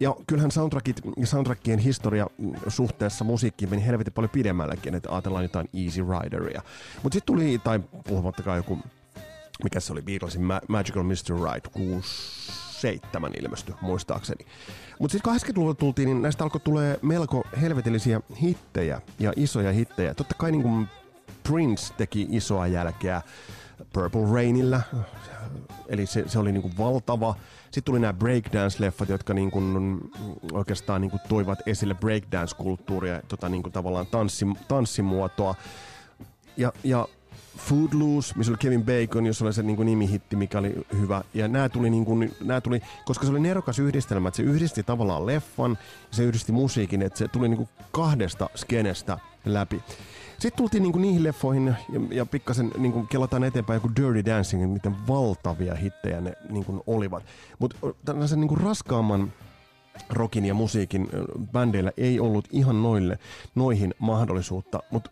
Ja 0.00 0.14
kyllähän 0.26 0.50
soundtrackit 0.50 1.00
soundtrackien 1.24 1.78
historia 1.78 2.26
suhteessa 2.68 3.24
musiikkiin 3.24 3.70
meni 3.70 3.86
helvetin 3.86 4.12
paljon 4.12 4.30
pidemmälläkin, 4.30 4.94
että 4.94 5.12
ajatellaan 5.12 5.44
jotain 5.44 5.68
Easy 5.84 6.02
Rideria. 6.02 6.62
Mutta 7.02 7.16
sitten 7.16 7.34
tuli, 7.34 7.60
tai 7.64 7.80
puhumattakaan 8.08 8.56
joku, 8.56 8.78
mikä 9.64 9.80
se 9.80 9.92
oli, 9.92 10.02
Beatlesin 10.02 10.42
Ma- 10.42 10.60
Magical 10.68 11.02
Mr. 11.02 11.34
Ride, 11.34 11.68
67 12.80 13.32
ilmestyi 13.40 13.74
muistaakseni. 13.80 14.46
Mutta 14.98 15.12
sitten 15.12 15.34
80-luvulla 15.34 15.74
tultiin, 15.74 16.06
niin 16.06 16.22
näistä 16.22 16.44
alkoi 16.44 16.60
tulee 16.60 16.98
melko 17.02 17.44
helvetillisiä 17.60 18.20
hittejä 18.42 19.00
ja 19.18 19.32
isoja 19.36 19.72
hittejä. 19.72 20.14
Totta 20.14 20.34
kai 20.38 20.50
niin 20.52 20.62
kuin 20.62 20.88
Prince 21.42 21.94
teki 21.96 22.26
isoa 22.30 22.66
jälkeä 22.66 23.22
Purple 23.92 24.32
Rainillä, 24.32 24.80
eli 25.88 26.06
se, 26.06 26.24
se 26.26 26.38
oli 26.38 26.52
niin 26.52 26.62
kuin 26.62 26.78
valtava 26.78 27.34
sitten 27.76 27.92
tuli 27.92 28.00
nämä 28.00 28.12
breakdance-leffat, 28.12 29.08
jotka 29.08 29.34
niin 29.34 29.50
kuin, 29.50 30.00
oikeastaan 30.52 31.00
niin 31.00 31.10
kuin 31.10 31.20
toivat 31.28 31.58
esille 31.66 31.94
breakdance-kulttuuria, 31.94 33.22
tota 33.28 33.48
niin 33.48 33.62
kuin 33.62 33.72
tavallaan 33.72 34.06
tanssi, 34.06 34.46
tanssimuotoa. 34.68 35.54
Ja, 36.56 36.72
ja 36.84 37.08
Foodloose, 37.56 38.34
missä 38.36 38.52
oli 38.52 38.58
Kevin 38.58 38.84
Bacon, 38.84 39.26
jos 39.26 39.42
oli 39.42 39.52
se 39.52 39.62
niin 39.62 39.76
kuin 39.76 39.86
nimihitti, 39.86 40.36
mikä 40.36 40.58
oli 40.58 40.74
hyvä. 41.00 41.22
Ja 41.34 41.48
nämä 41.48 41.68
tuli, 41.68 41.90
niin 41.90 42.04
kuin, 42.04 42.32
nämä 42.44 42.60
tuli, 42.60 42.80
koska 43.04 43.26
se 43.26 43.30
oli 43.30 43.40
nerokas 43.40 43.78
yhdistelmä, 43.78 44.28
että 44.28 44.36
se 44.36 44.42
yhdisti 44.42 44.82
tavallaan 44.82 45.26
leffan 45.26 45.78
ja 46.10 46.16
se 46.16 46.22
yhdisti 46.22 46.52
musiikin, 46.52 47.02
että 47.02 47.18
se 47.18 47.28
tuli 47.28 47.48
niin 47.48 47.56
kuin 47.56 47.68
kahdesta 47.92 48.50
skenestä 48.56 49.18
läpi. 49.44 49.82
Sitten 50.38 50.56
tultiin 50.56 50.82
niinku 50.82 50.98
niihin 50.98 51.24
leffoihin 51.24 51.66
ja, 51.66 52.00
ja 52.10 52.26
pikkasen 52.26 52.70
niinku 52.78 53.02
kelataan 53.02 53.44
eteenpäin 53.44 53.76
joku 53.76 53.90
Dirty 53.96 54.24
Dancing, 54.24 54.72
miten 54.72 54.96
valtavia 55.08 55.74
hittejä 55.74 56.20
ne 56.20 56.32
niinku 56.50 56.82
olivat. 56.86 57.24
Mutta 57.58 57.76
tällaisen 58.04 58.40
niinku 58.40 58.54
raskaamman 58.54 59.32
rockin 60.10 60.44
ja 60.44 60.54
musiikin 60.54 61.08
bändeillä 61.52 61.92
ei 61.96 62.20
ollut 62.20 62.48
ihan 62.50 62.82
noille, 62.82 63.18
noihin 63.54 63.94
mahdollisuutta, 63.98 64.82
mutta 64.90 65.10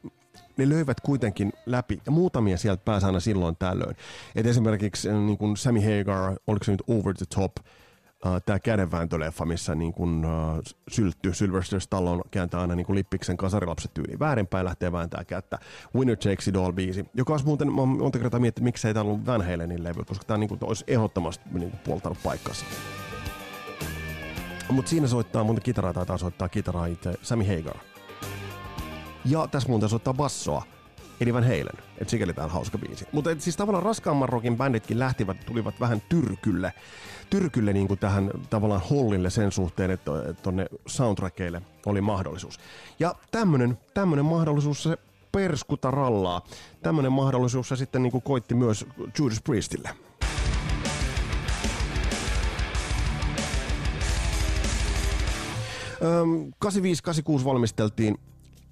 ne 0.57 0.69
löivät 0.69 1.01
kuitenkin 1.01 1.53
läpi, 1.67 2.01
ja 2.07 2.13
muutamia 2.13 2.59
sieltä 2.59 2.83
pääsi 2.85 3.07
aina 3.07 3.21
silloin 3.21 3.57
tällöin. 3.57 3.97
Et 4.35 4.47
esimerkiksi 4.47 5.13
niin 5.13 5.39
kuin 5.39 5.57
Sammy 5.57 5.81
Hagar, 5.81 6.37
oliko 6.47 6.65
se 6.65 6.73
nyt 6.73 6.83
Over 6.89 7.15
the 7.15 7.27
Top, 7.35 7.53
uh, 7.57 8.43
tämä 8.47 8.59
kädenvääntöleffa, 8.59 9.45
missä 9.45 9.75
niin 9.75 9.93
kun, 9.93 10.25
uh, 10.25 10.63
syltty 10.89 11.35
Sylvester 11.35 11.81
Stallone 11.81 12.23
kääntää 12.31 12.61
aina 12.61 12.75
niin 12.75 12.95
lippiksen 12.95 13.37
kasarilapset 13.37 13.95
tyyliin 13.95 14.19
väärinpäin, 14.19 14.65
lähtee 14.65 14.93
vääntää 14.93 15.25
kättä. 15.25 15.59
Winner 15.97 16.17
Takes 16.17 16.49
It 16.49 16.57
All 16.57 16.73
biisi, 16.73 17.07
joka 17.15 17.33
olisi 17.33 17.47
muuten, 17.47 17.73
mä 17.73 17.85
monta 17.85 18.19
kertaa 18.19 18.41
miettinyt, 18.41 18.65
miksei 18.65 18.95
tämä 18.95 19.05
ollut 19.05 19.27
Van 19.27 19.43
Halenin 19.43 19.85
levy, 19.85 20.05
koska 20.05 20.25
tämä 20.25 20.39
niin 20.39 20.49
kuin, 20.49 20.59
olisi 20.63 20.85
ehdottomasti 20.87 21.45
niin 21.53 21.71
kuin, 21.71 21.81
puoltanut 21.85 22.19
paikkansa. 22.23 22.65
Mutta 24.71 24.89
siinä 24.89 25.07
soittaa, 25.07 25.45
muuten 25.45 25.63
kitaraa 25.63 25.93
taitaa 25.93 26.19
soittaa 26.19 26.49
kitaraa 26.49 26.87
itse 26.87 27.15
Sammy 27.23 27.45
Hagar. 27.45 27.94
Ja 29.25 29.49
tässä 29.51 29.69
muuten 29.69 29.89
soittaa 29.89 30.15
bassoa 30.15 30.63
Eddie 31.21 31.35
Van 31.35 31.45
Halen. 31.45 31.85
Et 31.99 32.09
sikäli 32.09 32.33
tää 32.33 32.45
on 32.45 32.51
hauska 32.51 32.79
biisi. 32.79 33.07
Mutta 33.13 33.31
siis 33.39 33.57
tavallaan 33.57 33.85
raskaamman 33.85 34.29
rockin 34.29 34.57
bänditkin 34.57 34.99
lähtivät, 34.99 35.37
tulivat 35.47 35.81
vähän 35.81 36.03
tyrkylle. 36.09 36.73
Tyrkylle 37.31 37.73
niin 37.73 37.89
kuin 37.89 37.99
tähän 37.99 38.31
tavallaan 38.51 38.83
hollille 38.91 39.31
sen 39.31 39.53
suhteen, 39.53 39.91
että 39.91 40.11
tonne 40.43 40.67
soundtrackeille 40.87 41.63
oli 41.87 42.01
mahdollisuus. 42.01 42.61
Ja 42.99 43.15
tämmönen, 43.31 43.79
tämmönen 43.95 44.25
mahdollisuus 44.25 44.83
se 44.83 44.99
perskuta 45.33 45.91
rallaa. 45.91 46.45
Tämmönen 46.83 47.13
mahdollisuus 47.13 47.69
se 47.69 47.77
sitten 47.77 48.03
niin 48.03 48.13
kuin 48.13 48.23
koitti 48.23 48.55
myös 48.55 48.87
Judas 49.19 49.43
Priestille. 49.43 49.91
Öm, 56.03 56.53
85-86 57.41 57.45
valmisteltiin 57.45 58.19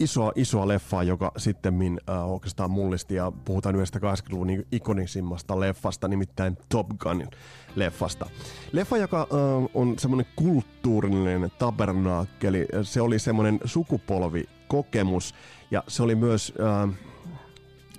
isoa, 0.02 0.32
isoa 0.34 0.68
leffaa, 0.68 1.02
joka 1.02 1.32
sitten 1.36 1.74
äh, 2.10 2.30
oikeastaan 2.30 2.70
mullisti 2.70 3.14
ja 3.14 3.32
puhutaan 3.44 3.74
yhdestä 3.74 3.98
80-luvun 3.98 4.46
niin 4.46 4.66
ikonisimmasta 4.72 5.60
leffasta, 5.60 6.08
nimittäin 6.08 6.58
Top 6.68 6.88
Gunin 6.98 7.30
leffasta. 7.76 8.26
Leffa, 8.72 8.96
joka 8.96 9.20
äh, 9.20 9.70
on 9.74 9.98
semmoinen 9.98 10.26
kulttuurinen 10.36 11.50
tabernaakkeli, 11.58 12.66
se 12.82 13.00
oli 13.00 13.18
semmoinen 13.18 13.60
sukupolvikokemus 13.64 15.34
ja 15.70 15.84
se 15.88 16.02
oli 16.02 16.14
myös... 16.14 16.52
Äh, 16.84 16.94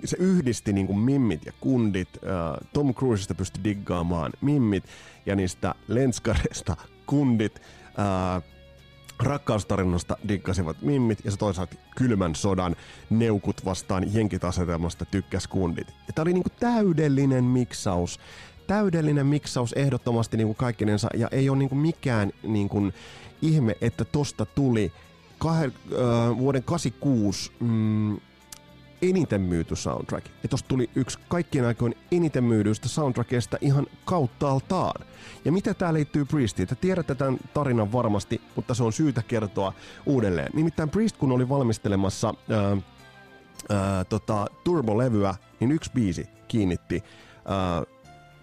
se 0.04 0.16
yhdisti 0.20 0.72
niin 0.72 0.86
kuin 0.86 0.98
mimmit 0.98 1.46
ja 1.46 1.52
kundit. 1.60 2.08
Äh, 2.24 2.68
Tom 2.72 2.94
Cruisesta 2.94 3.34
pystyi 3.34 3.64
diggaamaan 3.64 4.32
mimmit 4.40 4.84
ja 5.26 5.36
niistä 5.36 5.74
lenskareista 5.88 6.76
kundit. 7.06 7.62
Äh, 7.98 8.53
Rakkaustarinasta 9.24 10.16
dikkasivat 10.28 10.82
mimmit 10.82 11.18
ja 11.24 11.30
se 11.30 11.36
toisaalta 11.36 11.76
kylmän 11.96 12.34
sodan 12.34 12.76
neukut 13.10 13.64
vastaan 13.64 14.14
jenkitasetelmasta 14.14 15.04
tykkäs 15.04 15.46
kundit. 15.46 15.88
Ja 15.88 16.12
tää 16.14 16.22
oli 16.22 16.32
niinku 16.32 16.50
täydellinen 16.60 17.44
miksaus. 17.44 18.20
Täydellinen 18.66 19.26
miksaus 19.26 19.72
ehdottomasti 19.72 20.36
niinku 20.36 20.54
kaikkinensa 20.54 21.08
ja 21.14 21.28
ei 21.30 21.48
ole 21.48 21.58
niinku 21.58 21.74
mikään 21.74 22.32
niinku 22.42 22.92
ihme, 23.42 23.76
että 23.80 24.04
tosta 24.04 24.46
tuli 24.46 24.92
kah- 25.44 25.92
äh, 25.92 26.38
vuoden 26.38 26.62
86 26.62 27.52
mm, 27.60 28.16
eniten 29.10 29.40
myyty 29.40 29.76
soundtrack. 29.76 30.26
Ja 30.42 30.48
tosta 30.48 30.68
tuli 30.68 30.90
yksi 30.94 31.18
kaikkien 31.28 31.64
aikojen 31.64 31.94
eniten 32.12 32.44
myydyistä 32.44 32.88
soundtrackista 32.88 33.58
ihan 33.60 33.86
kauttaaltaan. 34.04 35.06
Ja 35.44 35.52
mitä 35.52 35.74
tää 35.74 35.94
liittyy 35.94 36.24
Priestiin? 36.24 36.68
Te 36.68 36.74
tiedätte 36.74 37.14
tämän 37.14 37.38
tarinan 37.54 37.92
varmasti, 37.92 38.40
mutta 38.56 38.74
se 38.74 38.82
on 38.82 38.92
syytä 38.92 39.22
kertoa 39.22 39.72
uudelleen. 40.06 40.50
Nimittäin 40.54 40.90
Priest, 40.90 41.16
kun 41.16 41.32
oli 41.32 41.48
valmistelemassa 41.48 42.34
ää, 42.50 42.76
ää, 43.68 44.04
tota, 44.04 44.46
Turbo-levyä, 44.64 45.34
niin 45.60 45.72
yksi 45.72 45.90
biisi 45.94 46.28
kiinnitti 46.48 47.04
ää, 47.44 47.82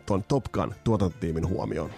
ton 0.06 0.24
Top 0.24 0.44
Gun 0.52 0.76
tuotantotiimin 0.84 1.48
huomioon 1.48 1.92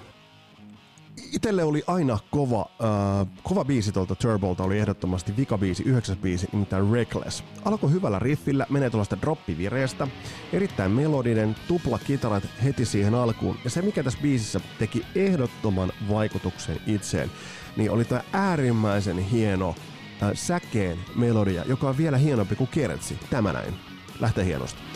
itelle 1.32 1.64
oli 1.64 1.84
aina 1.88 2.20
kova, 2.32 2.66
äh, 2.84 3.28
kova 3.44 3.66
biisi 3.66 3.92
tuolta 3.92 4.16
Turbolta, 4.16 4.64
oli 4.64 4.80
ehdottomasti 4.80 5.34
biisi, 5.60 5.84
yhdeksäs 5.84 6.18
biisi, 6.18 6.48
nimittäin 6.52 6.92
Reckless. 6.92 7.44
Alkoi 7.66 7.92
hyvällä 7.92 8.20
riffillä, 8.20 8.66
menee 8.70 8.90
tuollaista 8.90 9.18
droppivireestä, 9.22 10.08
erittäin 10.54 10.92
melodinen, 10.92 11.56
tupla 11.68 12.00
kitarat 12.00 12.44
heti 12.64 12.86
siihen 12.86 13.16
alkuun. 13.16 13.58
Ja 13.64 13.70
se, 13.70 13.82
mikä 13.82 14.04
tässä 14.04 14.20
biisissä 14.22 14.60
teki 14.80 15.06
ehdottoman 15.16 15.92
vaikutuksen 16.10 16.82
itseen, 16.88 17.32
niin 17.78 17.92
oli 17.92 18.06
tämä 18.06 18.22
äärimmäisen 18.34 19.18
hieno 19.18 19.76
äh, 20.24 20.32
säkeen 20.34 20.98
melodia, 21.16 21.64
joka 21.66 21.90
on 21.90 21.98
vielä 21.98 22.18
hienompi 22.18 22.56
kuin 22.56 22.70
kertsi. 22.74 23.20
Tämä 23.30 23.54
näin. 23.54 23.74
Lähtee 24.20 24.46
hienosti. 24.46 24.93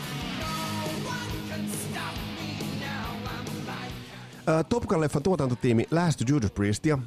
Top 4.68 4.82
Gun-leffan 4.82 5.22
tuotantotiimi 5.22 5.86
lähestyi 5.90 6.26
Judas 6.30 6.50
Priestia 6.50 6.98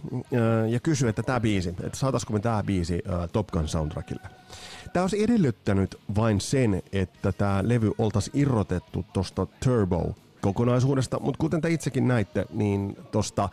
ja 0.70 0.80
kysyi, 0.80 1.10
että 1.10 1.24
tämä 1.24 1.40
biisi, 1.40 1.70
että 1.70 1.98
saataisiko 1.98 2.34
me 2.34 2.40
tämä 2.40 2.64
biisi 2.64 3.04
Top 3.34 3.48
Gun 3.48 3.68
soundtrackille. 3.68 4.28
Tämä 4.94 5.04
olisi 5.04 5.24
edellyttänyt 5.24 6.00
vain 6.16 6.42
sen, 6.42 6.84
että 6.92 7.32
tämä 7.32 7.64
levy 7.66 7.92
oltaisiin 7.98 8.40
irrotettu 8.40 9.06
tuosta 9.14 9.48
Turbo-kokonaisuudesta, 9.66 11.20
mutta 11.20 11.38
kuten 11.38 11.62
te 11.62 11.70
itsekin 11.70 12.08
näitte, 12.08 12.46
niin 12.54 12.98
tuosta 13.12 13.50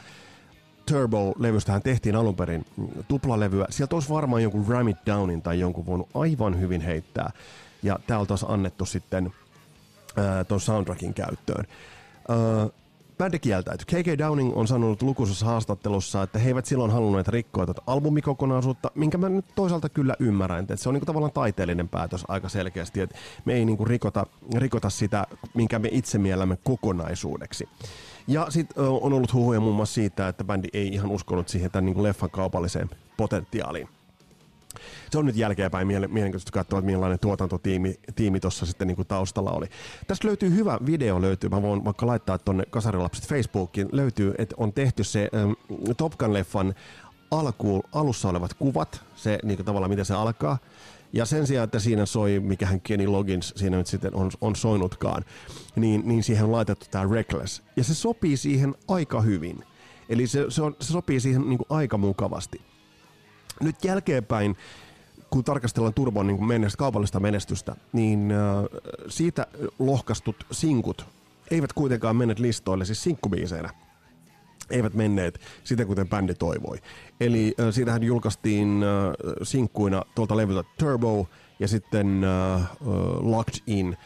Turbo-levystähän 0.87 1.83
tehtiin 1.83 2.17
alun 2.17 2.37
perin 2.37 2.65
tuplalevyä. 3.09 3.67
Sieltä 3.71 3.97
olisi 3.97 4.09
varmaan 4.09 4.43
jonkun 4.43 4.69
Ram 4.69 4.89
It 4.89 4.99
Downin 5.07 5.43
tai 5.43 5.61
jonkun 5.61 5.87
voinut 5.87 6.09
aivan 6.15 6.61
hyvin 6.61 6.81
heittää. 6.81 7.31
Ja 7.83 7.99
tämä 8.07 8.21
oltaisiin 8.21 8.51
annettu 8.51 8.87
sitten 8.87 9.33
tuon 10.49 10.61
soundtrackin 10.61 11.15
käyttöön. 11.15 11.67
Uh, 12.31 12.73
Bändi 13.19 13.39
kieltäytyi. 13.39 13.85
K.K. 13.87 14.19
Downing 14.19 14.57
on 14.57 14.69
sanonut 14.69 15.03
lukuisessa 15.03 15.47
haastattelussa, 15.47 16.23
että 16.23 16.39
he 16.39 16.49
eivät 16.49 16.67
silloin 16.67 16.91
halunneet 16.91 17.29
rikkoa 17.29 17.67
tätä 17.67 17.83
albumikokonaisuutta, 17.87 18.91
minkä 18.95 19.19
mä 19.19 19.29
nyt 19.29 19.45
toisaalta 19.55 19.89
kyllä 19.89 20.15
ymmärrän. 20.19 20.61
Että 20.61 20.77
se 20.77 20.89
on 20.89 20.93
niinku 20.93 21.07
tavallaan 21.07 21.33
taiteellinen 21.33 21.89
päätös 21.89 22.25
aika 22.29 22.49
selkeästi, 22.49 23.01
että 23.01 23.17
me 23.45 23.55
ei 23.55 23.65
niinku 23.65 23.85
rikota, 23.85 24.27
rikota 24.57 24.91
sitä, 24.91 25.27
minkä 25.55 25.79
me 25.79 25.89
itse 25.93 26.19
miellämme 26.19 26.59
kokonaisuudeksi. 26.65 27.69
Ja 28.27 28.47
sitten 28.51 28.85
on 28.85 29.13
ollut 29.13 29.33
huhuja 29.33 29.61
muun 29.61 29.77
muassa 29.77 29.95
siitä, 29.95 30.29
että 30.29 30.45
bändi 30.45 30.69
ei 30.73 30.89
ihan 30.89 31.11
uskonut 31.11 31.49
siihen 31.49 31.71
tämän 31.71 31.85
niinku 31.85 32.03
leffan 32.03 32.31
kaupalliseen 32.31 32.91
potentiaaliin 33.17 33.89
se 35.11 35.19
on 35.19 35.27
nyt 35.27 35.37
jälkeenpäin 35.37 35.87
mielenkiintoista 35.87 36.53
katsoa, 36.53 36.79
että 36.79 36.91
millainen 36.91 37.19
tuotantotiimi 37.19 37.95
tiimi 38.15 38.41
tuossa 38.41 38.67
sitten 38.67 38.89
niin 38.89 38.97
kuin 38.97 39.09
taustalla 39.09 39.51
oli. 39.51 39.67
Tästä 40.07 40.29
löytyy 40.29 40.51
hyvä 40.51 40.79
video, 40.87 41.21
löytyy, 41.21 41.51
mä 41.51 41.63
voin 41.63 41.85
vaikka 41.85 42.07
laittaa 42.07 42.39
tuonne 42.39 42.65
Kasarilapset 42.71 43.29
Facebookiin, 43.29 43.89
löytyy, 43.93 44.35
että 44.39 44.55
on 44.59 44.73
tehty 44.73 45.05
se 45.05 45.29
ähm, 45.35 45.53
Top 45.97 46.13
Gun-leffan 46.13 46.75
alkuun, 47.31 47.83
alussa 47.93 48.29
olevat 48.29 48.55
kuvat, 48.55 49.05
se 49.17 49.39
niin 49.43 49.57
kuin 49.57 49.67
tavallaan 49.67 49.91
miten 49.91 50.05
se 50.05 50.15
alkaa, 50.15 50.59
ja 51.13 51.25
sen 51.25 51.47
sijaan, 51.47 51.65
että 51.65 51.79
siinä 51.79 52.07
soi, 52.07 52.41
mikähän 52.41 52.81
Kenny 52.81 53.07
Loggins 53.07 53.53
siinä 53.57 53.77
nyt 53.77 53.87
sitten 53.87 54.15
on, 54.15 54.31
on 54.41 54.57
soinutkaan, 54.57 55.25
niin, 55.77 56.03
niin 56.05 56.23
siihen 56.23 56.45
on 56.45 56.53
laitettu 56.53 56.87
tämä 56.91 57.09
Reckless. 57.13 57.63
Ja 57.77 57.85
se 57.85 57.95
sopii 57.95 58.37
siihen 58.37 58.75
aika 58.89 59.21
hyvin. 59.21 59.65
Eli 60.09 60.27
se, 60.27 60.47
se, 60.49 60.63
on, 60.63 60.77
se 60.81 60.93
sopii 60.93 61.21
siihen 61.21 61.49
niin 61.49 61.59
kuin 61.59 61.67
aika 61.71 61.99
mukavasti. 61.99 62.61
Nyt 63.61 63.85
jälkeenpäin, 63.85 64.57
kun 65.31 65.45
tarkastellaan 65.45 65.95
Turbon 65.95 66.27
niin 66.27 66.47
menest, 66.47 66.77
kaupallista 66.77 67.21
menestystä, 67.21 67.77
niin 67.93 68.33
äh, 68.33 68.81
siitä 69.09 69.47
lohkastut 69.79 70.37
sinkut 70.51 71.07
eivät 71.51 71.73
kuitenkaan 71.73 72.17
menneet 72.17 72.39
listoille, 72.39 72.85
siis 72.85 73.03
sinkkubiiseinä 73.03 73.71
eivät 74.71 74.95
menneet 74.95 75.41
sitä, 75.65 75.85
kuten 75.85 76.09
bändi 76.09 76.35
toivoi. 76.35 76.79
Eli 77.21 77.55
äh, 77.61 77.67
siitähän 77.71 78.03
julkaistiin 78.03 78.83
äh, 78.83 79.13
sinkkuina 79.43 80.03
tuolta 80.15 80.37
levyltä 80.37 80.69
Turbo 80.79 81.29
ja 81.59 81.69
sitten 81.69 82.25
äh, 82.25 82.71
Locked 83.21 83.63
In 83.67 83.97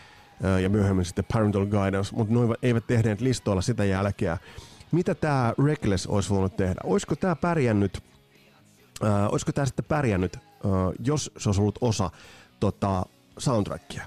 äh, 0.45 0.61
ja 0.61 0.69
myöhemmin 0.69 1.05
sitten 1.05 1.25
Parental 1.33 1.67
Guidance, 1.67 2.17
mutta 2.17 2.35
ne 2.35 2.41
eivät 2.63 2.87
tehneet 2.87 3.21
listoilla 3.21 3.63
sitä 3.63 3.85
jälkeä. 3.85 4.39
Mitä 4.93 5.15
tämä 5.15 5.55
Reckless 5.67 6.07
olisi 6.07 6.31
voinut 6.31 6.57
tehdä? 6.57 6.81
Olisiko 6.85 7.17
tämä 7.17 7.37
pärjännyt 7.37 8.03
äh, 9.05 9.33
olisiko 9.33 9.53
tämä 9.53 9.67
sitten 9.67 9.85
pärjännyt, 9.85 10.37
äh, 10.37 10.43
jos 11.05 11.31
se 11.39 11.49
olisi 11.49 11.61
ollut 11.61 11.79
osa 11.81 12.11
tota, 12.61 13.07
soundtrackia. 13.39 14.03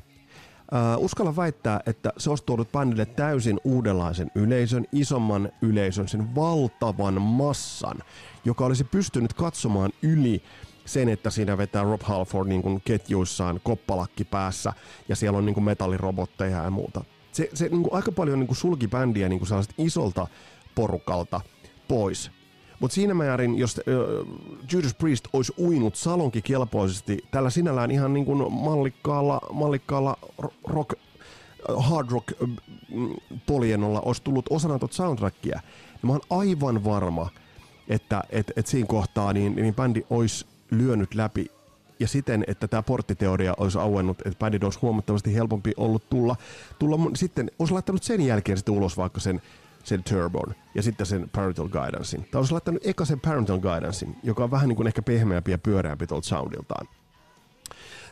Äh, 0.74 0.98
uskalla 0.98 1.36
väittää, 1.36 1.80
että 1.86 2.14
se 2.18 2.30
olisi 2.30 2.46
tuonut 2.46 2.72
bändille 2.72 3.06
täysin 3.06 3.60
uudenlaisen 3.64 4.32
yleisön, 4.36 4.86
isomman 4.92 5.50
yleisön, 5.62 6.08
sen 6.08 6.36
valtavan 6.36 7.22
massan, 7.22 7.98
joka 8.46 8.66
olisi 8.66 8.84
pystynyt 8.84 9.34
katsomaan 9.34 9.92
yli 10.02 10.42
sen, 10.86 11.10
että 11.10 11.30
siinä 11.30 11.58
vetää 11.58 11.84
Rob 11.84 12.02
Halford 12.02 12.50
niin 12.50 12.62
kuin 12.62 12.82
ketjuissaan 12.86 13.60
koppalakki 13.64 14.24
päässä 14.24 14.74
ja 15.10 15.16
siellä 15.16 15.38
on 15.38 15.46
niin 15.46 15.54
kuin 15.54 15.64
metallirobotteja 15.64 16.64
ja 16.64 16.70
muuta. 16.70 17.04
Se, 17.32 17.50
se 17.54 17.70
niin 17.70 17.84
kuin 17.84 17.94
aika 17.94 18.12
paljon 18.12 18.40
niin 18.40 18.48
kuin 18.48 18.58
sulki 18.58 18.88
bändiä 18.88 19.30
niin 19.30 19.40
kuin 19.40 19.50
isolta 19.78 20.28
porukalta 20.76 21.42
pois. 21.88 22.32
Mutta 22.80 22.96
siinä 22.96 23.14
määrin, 23.14 23.58
jos 23.58 23.82
Judas 24.72 24.94
Priest 24.94 25.28
olisi 25.34 25.54
uinut 25.60 25.96
salonkikelpoisesti 25.96 27.26
tällä 27.32 27.50
sinällään 27.50 27.92
ihan 27.92 28.14
niin 28.14 28.26
kuin 28.26 28.54
mallikkaalla, 28.54 29.42
mallikkaalla 29.54 30.18
rock, 30.68 30.94
hard 31.78 32.12
rock 32.12 32.32
polienolla 33.46 34.02
olisi 34.02 34.24
tullut 34.24 34.46
osana 34.50 34.80
tuota 34.80 34.96
soundtrackia, 34.96 35.60
niin 35.94 36.08
mä 36.08 36.12
oon 36.12 36.22
aivan 36.30 36.84
varma, 36.84 37.30
että 37.88 38.24
et, 38.30 38.52
et 38.56 38.68
siinä 38.68 38.88
kohtaa 38.88 39.34
niin, 39.34 39.56
niin 39.56 39.76
bändi 39.76 40.02
olisi 40.10 40.46
lyönyt 40.72 41.16
läpi 41.16 41.52
ja 42.00 42.08
siten, 42.08 42.44
että 42.48 42.68
tämä 42.68 42.84
porttiteoria 42.84 43.54
olisi 43.58 43.78
auennut, 43.78 44.22
että 44.26 44.40
bändin 44.40 44.64
olisi 44.64 44.80
huomattavasti 44.82 45.34
helpompi 45.34 45.74
ollut 45.78 46.10
tulla, 46.10 46.36
tulla 46.80 46.98
sitten 47.16 47.52
olisi 47.60 47.74
laittanut 47.74 48.04
sen 48.04 48.22
jälkeen 48.22 48.58
sitten 48.58 48.76
ulos 48.76 48.98
vaikka 48.98 49.20
sen 49.20 49.42
sen 49.86 50.04
Turbon 50.04 50.56
ja 50.76 50.84
sitten 50.84 51.06
sen 51.06 51.30
Parental 51.30 51.68
Guidancein. 51.68 52.28
Tai 52.32 52.40
olisi 52.40 52.52
laittanut 52.52 52.88
eka 52.88 53.06
sen 53.06 53.20
Parental 53.20 53.60
Guidancein, 53.60 54.16
joka 54.24 54.44
on 54.44 54.52
vähän 54.52 54.70
niin 54.70 54.76
kuin 54.76 54.88
ehkä 54.88 55.02
pehmeämpi 55.02 55.52
ja 55.52 55.58
pyöreämpi 55.58 56.08
tuolta 56.08 56.28
soundiltaan. 56.28 56.88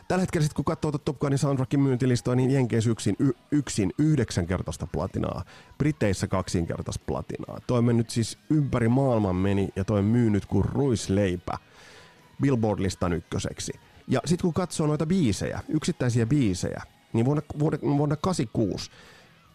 Tällä 0.08 0.20
hetkellä 0.20 0.42
sitten 0.42 0.56
kun 0.56 0.64
katsoo 0.64 0.92
Top 0.92 1.18
Gunin 1.18 1.38
soundtrackin 1.38 1.80
myyntilistoa, 1.80 2.34
niin 2.34 2.50
Jenkeissä 2.50 2.90
yksin, 2.90 3.16
y, 3.18 3.30
yksin 3.50 3.92
yhdeksänkertaista 3.98 4.86
platinaa, 4.86 5.44
Briteissä 5.78 6.26
kaksinkertaista 6.26 7.04
platinaa. 7.06 7.58
Toi 7.66 7.82
nyt 7.82 8.10
siis 8.10 8.38
ympäri 8.50 8.88
maailman 8.88 9.36
meni 9.36 9.68
ja 9.76 9.84
toi 9.84 10.02
myynyt 10.02 10.46
kuin 10.46 10.64
ruisleipä 10.64 11.58
Billboard-listan 12.42 13.12
ykköseksi. 13.12 13.72
Ja 14.08 14.20
sitten 14.24 14.42
kun 14.42 14.54
katsoo 14.54 14.86
noita 14.86 15.06
biisejä, 15.06 15.60
yksittäisiä 15.68 16.26
biisejä, 16.26 16.82
niin 17.12 17.26
vuonna, 17.26 17.42
vuonna, 17.58 17.78
vuonna 17.82 18.16
86 18.16 18.90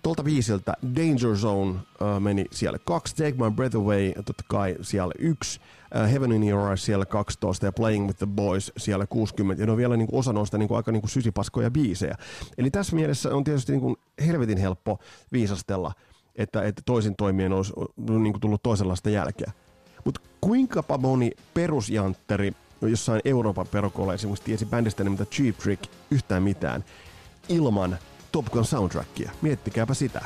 tuolta 0.01 0.25
viisiltä 0.25 0.73
Danger 0.95 1.37
Zone 1.37 1.71
uh, 1.71 2.19
meni 2.19 2.45
siellä 2.51 2.79
kaksi, 2.85 3.15
Take 3.15 3.31
My 3.31 3.51
Breath 3.55 3.75
Away 3.75 4.13
totta 4.13 4.43
kai 4.47 4.75
siellä 4.81 5.13
yksi, 5.19 5.59
uh, 5.95 6.11
Heaven 6.11 6.31
in 6.31 6.49
Your 6.49 6.69
Eyes 6.69 6.85
siellä 6.85 7.05
12 7.05 7.65
ja 7.65 7.71
Playing 7.71 8.07
with 8.07 8.17
the 8.17 8.27
Boys 8.27 8.71
siellä 8.77 9.07
60 9.07 9.61
ja 9.63 9.65
ne 9.65 9.71
on 9.71 9.77
vielä 9.77 9.97
niinku 9.97 10.17
osa 10.17 10.33
noista 10.33 10.57
niinku 10.57 10.75
aika 10.75 10.91
niinku 10.91 11.07
sysipaskoja 11.07 11.71
biisejä. 11.71 12.15
Eli 12.57 12.71
tässä 12.71 12.95
mielessä 12.95 13.35
on 13.35 13.43
tietysti 13.43 13.71
niinku 13.71 13.97
helvetin 14.25 14.57
helppo 14.57 14.99
viisastella, 15.31 15.91
että, 16.35 16.61
että 16.61 16.81
toisin 16.85 17.15
toimien 17.15 17.53
olisi 17.53 17.73
niinku 18.19 18.39
tullut 18.39 18.63
toisenlaista 18.63 19.09
jälkeä. 19.09 19.51
Mutta 20.05 20.21
kuinka 20.41 20.83
moni 20.99 21.31
perusjantteri 21.53 22.53
jossain 22.81 23.21
Euroopan 23.25 23.67
perukolla 23.67 24.13
esimerkiksi 24.13 24.45
tiesi 24.45 24.65
bändistä 24.65 25.03
nimeltä 25.03 25.25
Cheap 25.25 25.57
Trick 25.57 25.83
yhtään 26.11 26.43
mitään 26.43 26.83
ilman 27.49 27.97
Top 28.31 28.45
Gun 28.45 28.65
soundtrackia. 28.65 29.31
Miettikääpä 29.41 29.93
sitä. 29.93 30.21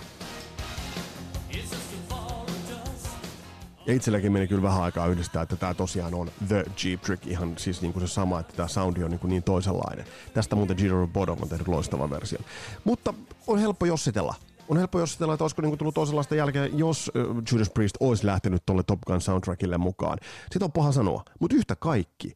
Ja 3.85 3.93
itselläkin 3.93 4.31
meni 4.31 4.47
kyllä 4.47 4.61
vähän 4.61 4.83
aikaa 4.83 5.07
yhdistää, 5.07 5.41
että 5.41 5.55
tämä 5.55 5.73
tosiaan 5.73 6.13
on 6.13 6.31
The 6.47 6.65
Jeep 6.83 7.01
Trick, 7.01 7.27
ihan 7.27 7.53
siis 7.57 7.81
niin 7.81 7.93
kuin 7.93 8.07
se 8.07 8.13
sama, 8.13 8.39
että 8.39 8.53
tämä 8.53 8.67
soundi 8.67 9.03
on 9.03 9.11
niin, 9.11 9.19
kuin 9.19 9.29
niin 9.29 9.43
toisenlainen. 9.43 10.05
Tästä 10.33 10.55
muuten 10.55 10.77
Giro 10.77 11.07
Bodom 11.07 11.37
on 11.41 11.49
tehnyt 11.49 11.67
loistava 11.67 12.09
versio. 12.09 12.39
Mutta 12.83 13.13
on 13.47 13.59
helppo 13.59 13.85
jossitella. 13.85 14.35
On 14.69 14.77
helppo 14.77 14.99
jossitella, 14.99 15.33
että 15.33 15.43
olisiko 15.43 15.61
niin 15.61 15.69
kuin 15.69 15.77
tullut 15.77 15.95
toisenlaista 15.95 16.35
jälkeen, 16.35 16.77
jos 16.77 17.11
Judas 17.51 17.69
Priest 17.69 17.95
olisi 17.99 18.25
lähtenyt 18.25 18.63
tuolle 18.65 18.83
Top 18.83 19.01
Gun 19.01 19.21
soundtrackille 19.21 19.77
mukaan. 19.77 20.17
Sitä 20.51 20.65
on 20.65 20.71
paha 20.71 20.91
sanoa, 20.91 21.23
mutta 21.39 21.55
yhtä 21.55 21.75
kaikki. 21.75 22.35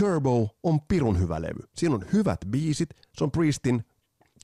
Turbo 0.00 0.48
on 0.62 0.80
pirun 0.80 1.20
hyvä 1.20 1.42
levy. 1.42 1.68
Siinä 1.74 1.94
on 1.94 2.04
hyvät 2.12 2.40
biisit, 2.50 2.90
se 3.16 3.24
on 3.24 3.30
Priestin 3.30 3.84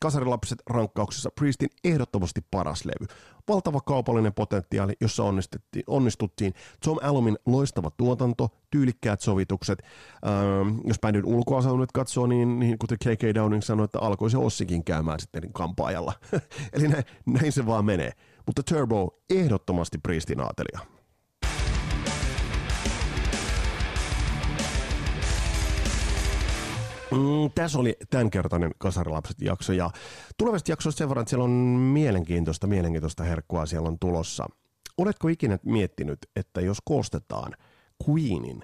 Kasarilapset 0.00 0.62
rankkauksessa 0.66 1.30
Priestin 1.30 1.68
ehdottomasti 1.84 2.40
paras 2.50 2.84
levy. 2.84 3.06
Valtava 3.48 3.80
kaupallinen 3.80 4.34
potentiaali, 4.34 4.92
jossa 5.00 5.24
onnistuttiin. 5.24 5.84
onnistuttiin. 5.86 6.54
Tom 6.84 6.98
Allumin 7.02 7.38
loistava 7.46 7.90
tuotanto, 7.90 8.48
tyylikkäät 8.70 9.20
sovitukset. 9.20 9.82
Ähm, 10.26 10.78
jos 10.84 11.00
bändin 11.00 11.24
ulkoasun 11.24 11.80
nyt 11.80 11.92
katsoo, 11.92 12.26
niin, 12.26 12.58
niin 12.58 12.78
kuten 12.78 12.98
K.K. 12.98 13.34
Downing 13.34 13.62
sanoi, 13.62 13.84
että 13.84 13.98
alkoi 13.98 14.30
se 14.30 14.38
Ossikin 14.38 14.84
käymään 14.84 15.20
sitten 15.20 15.52
kampaajalla. 15.52 16.12
Eli 16.72 16.88
näin, 16.88 17.04
näin 17.26 17.52
se 17.52 17.66
vaan 17.66 17.84
menee. 17.84 18.12
Mutta 18.46 18.62
Turbo 18.62 19.18
ehdottomasti 19.30 19.98
Priestin 19.98 20.40
aatelia. 20.40 20.95
Mm, 27.10 27.50
tässä 27.54 27.78
oli 27.78 27.96
tämänkertainen 28.10 28.70
Kasarilapset 28.78 29.40
jakso 29.40 29.72
ja 29.72 29.90
tulevasta 30.36 30.72
jaksosta 30.72 30.98
sen 30.98 31.08
verran, 31.08 31.22
että 31.22 31.30
siellä 31.30 31.44
on 31.44 31.50
mielenkiintoista, 31.50 32.66
mielenkiintoista 32.66 33.24
herkkua 33.24 33.66
siellä 33.66 33.88
on 33.88 33.98
tulossa. 33.98 34.46
Oletko 34.98 35.28
ikinä 35.28 35.58
miettinyt, 35.62 36.18
että 36.36 36.60
jos 36.60 36.78
koostetaan 36.84 37.52
Queenin 38.08 38.62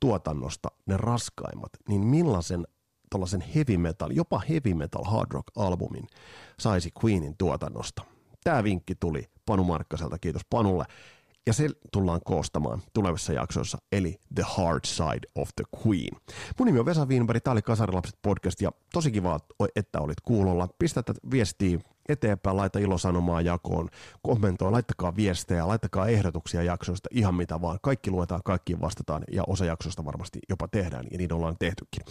tuotannosta 0.00 0.68
ne 0.86 0.96
raskaimmat, 0.96 1.70
niin 1.88 2.06
millaisen 2.06 2.66
tuollaisen 3.10 3.40
heavy 3.40 3.76
metal, 3.76 4.10
jopa 4.10 4.42
heavy 4.48 4.74
metal 4.74 5.04
hard 5.04 5.32
rock 5.32 5.46
albumin 5.56 6.06
saisi 6.60 6.90
Queenin 7.04 7.36
tuotannosta? 7.38 8.02
Tämä 8.44 8.64
vinkki 8.64 8.94
tuli 8.94 9.28
Panu 9.46 9.64
Markkaselta, 9.64 10.18
kiitos 10.18 10.42
Panulle. 10.50 10.84
Ja 11.46 11.52
se 11.52 11.68
tullaan 11.92 12.20
koostamaan 12.24 12.82
tulevissa 12.92 13.32
jaksoissa, 13.32 13.78
eli 13.92 14.20
The 14.34 14.44
Hard 14.46 14.80
Side 14.84 15.28
of 15.34 15.48
the 15.56 15.64
Queen. 15.86 16.20
Mun 16.58 16.66
nimi 16.66 16.78
on 16.78 16.86
Vesa 16.86 17.06
Wienberg, 17.06 17.42
tää 17.42 17.52
oli 17.52 17.62
Kasarilapset 17.62 18.18
podcast, 18.22 18.60
ja 18.60 18.72
tosi 18.92 19.10
kiva, 19.10 19.40
että 19.76 20.00
olit 20.00 20.20
kuulolla. 20.20 20.68
Pistä 20.78 21.02
tätä 21.02 21.20
viestiä 21.30 21.78
eteenpäin, 22.08 22.56
laita 22.56 22.78
ilosanomaa 22.78 23.40
jakoon, 23.40 23.88
kommentoi, 24.22 24.70
laittakaa 24.70 25.16
viestejä, 25.16 25.68
laittakaa 25.68 26.08
ehdotuksia 26.08 26.62
jaksoista, 26.62 27.08
ihan 27.12 27.34
mitä 27.34 27.60
vaan. 27.60 27.78
Kaikki 27.82 28.10
luetaan, 28.10 28.40
kaikkiin 28.44 28.80
vastataan, 28.80 29.24
ja 29.32 29.42
osa 29.46 29.64
jaksoista 29.64 30.04
varmasti 30.04 30.38
jopa 30.48 30.68
tehdään, 30.68 31.06
ja 31.10 31.18
niin 31.18 31.32
ollaan 31.32 31.56
tehtykin. 31.58 32.04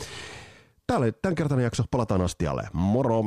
Tää 0.87 0.97
oli 0.97 1.11
tämänkertainen 1.11 1.63
jakso, 1.63 1.83
palataan 1.91 2.21
astialle. 2.21 2.67
Moro! 2.73 3.23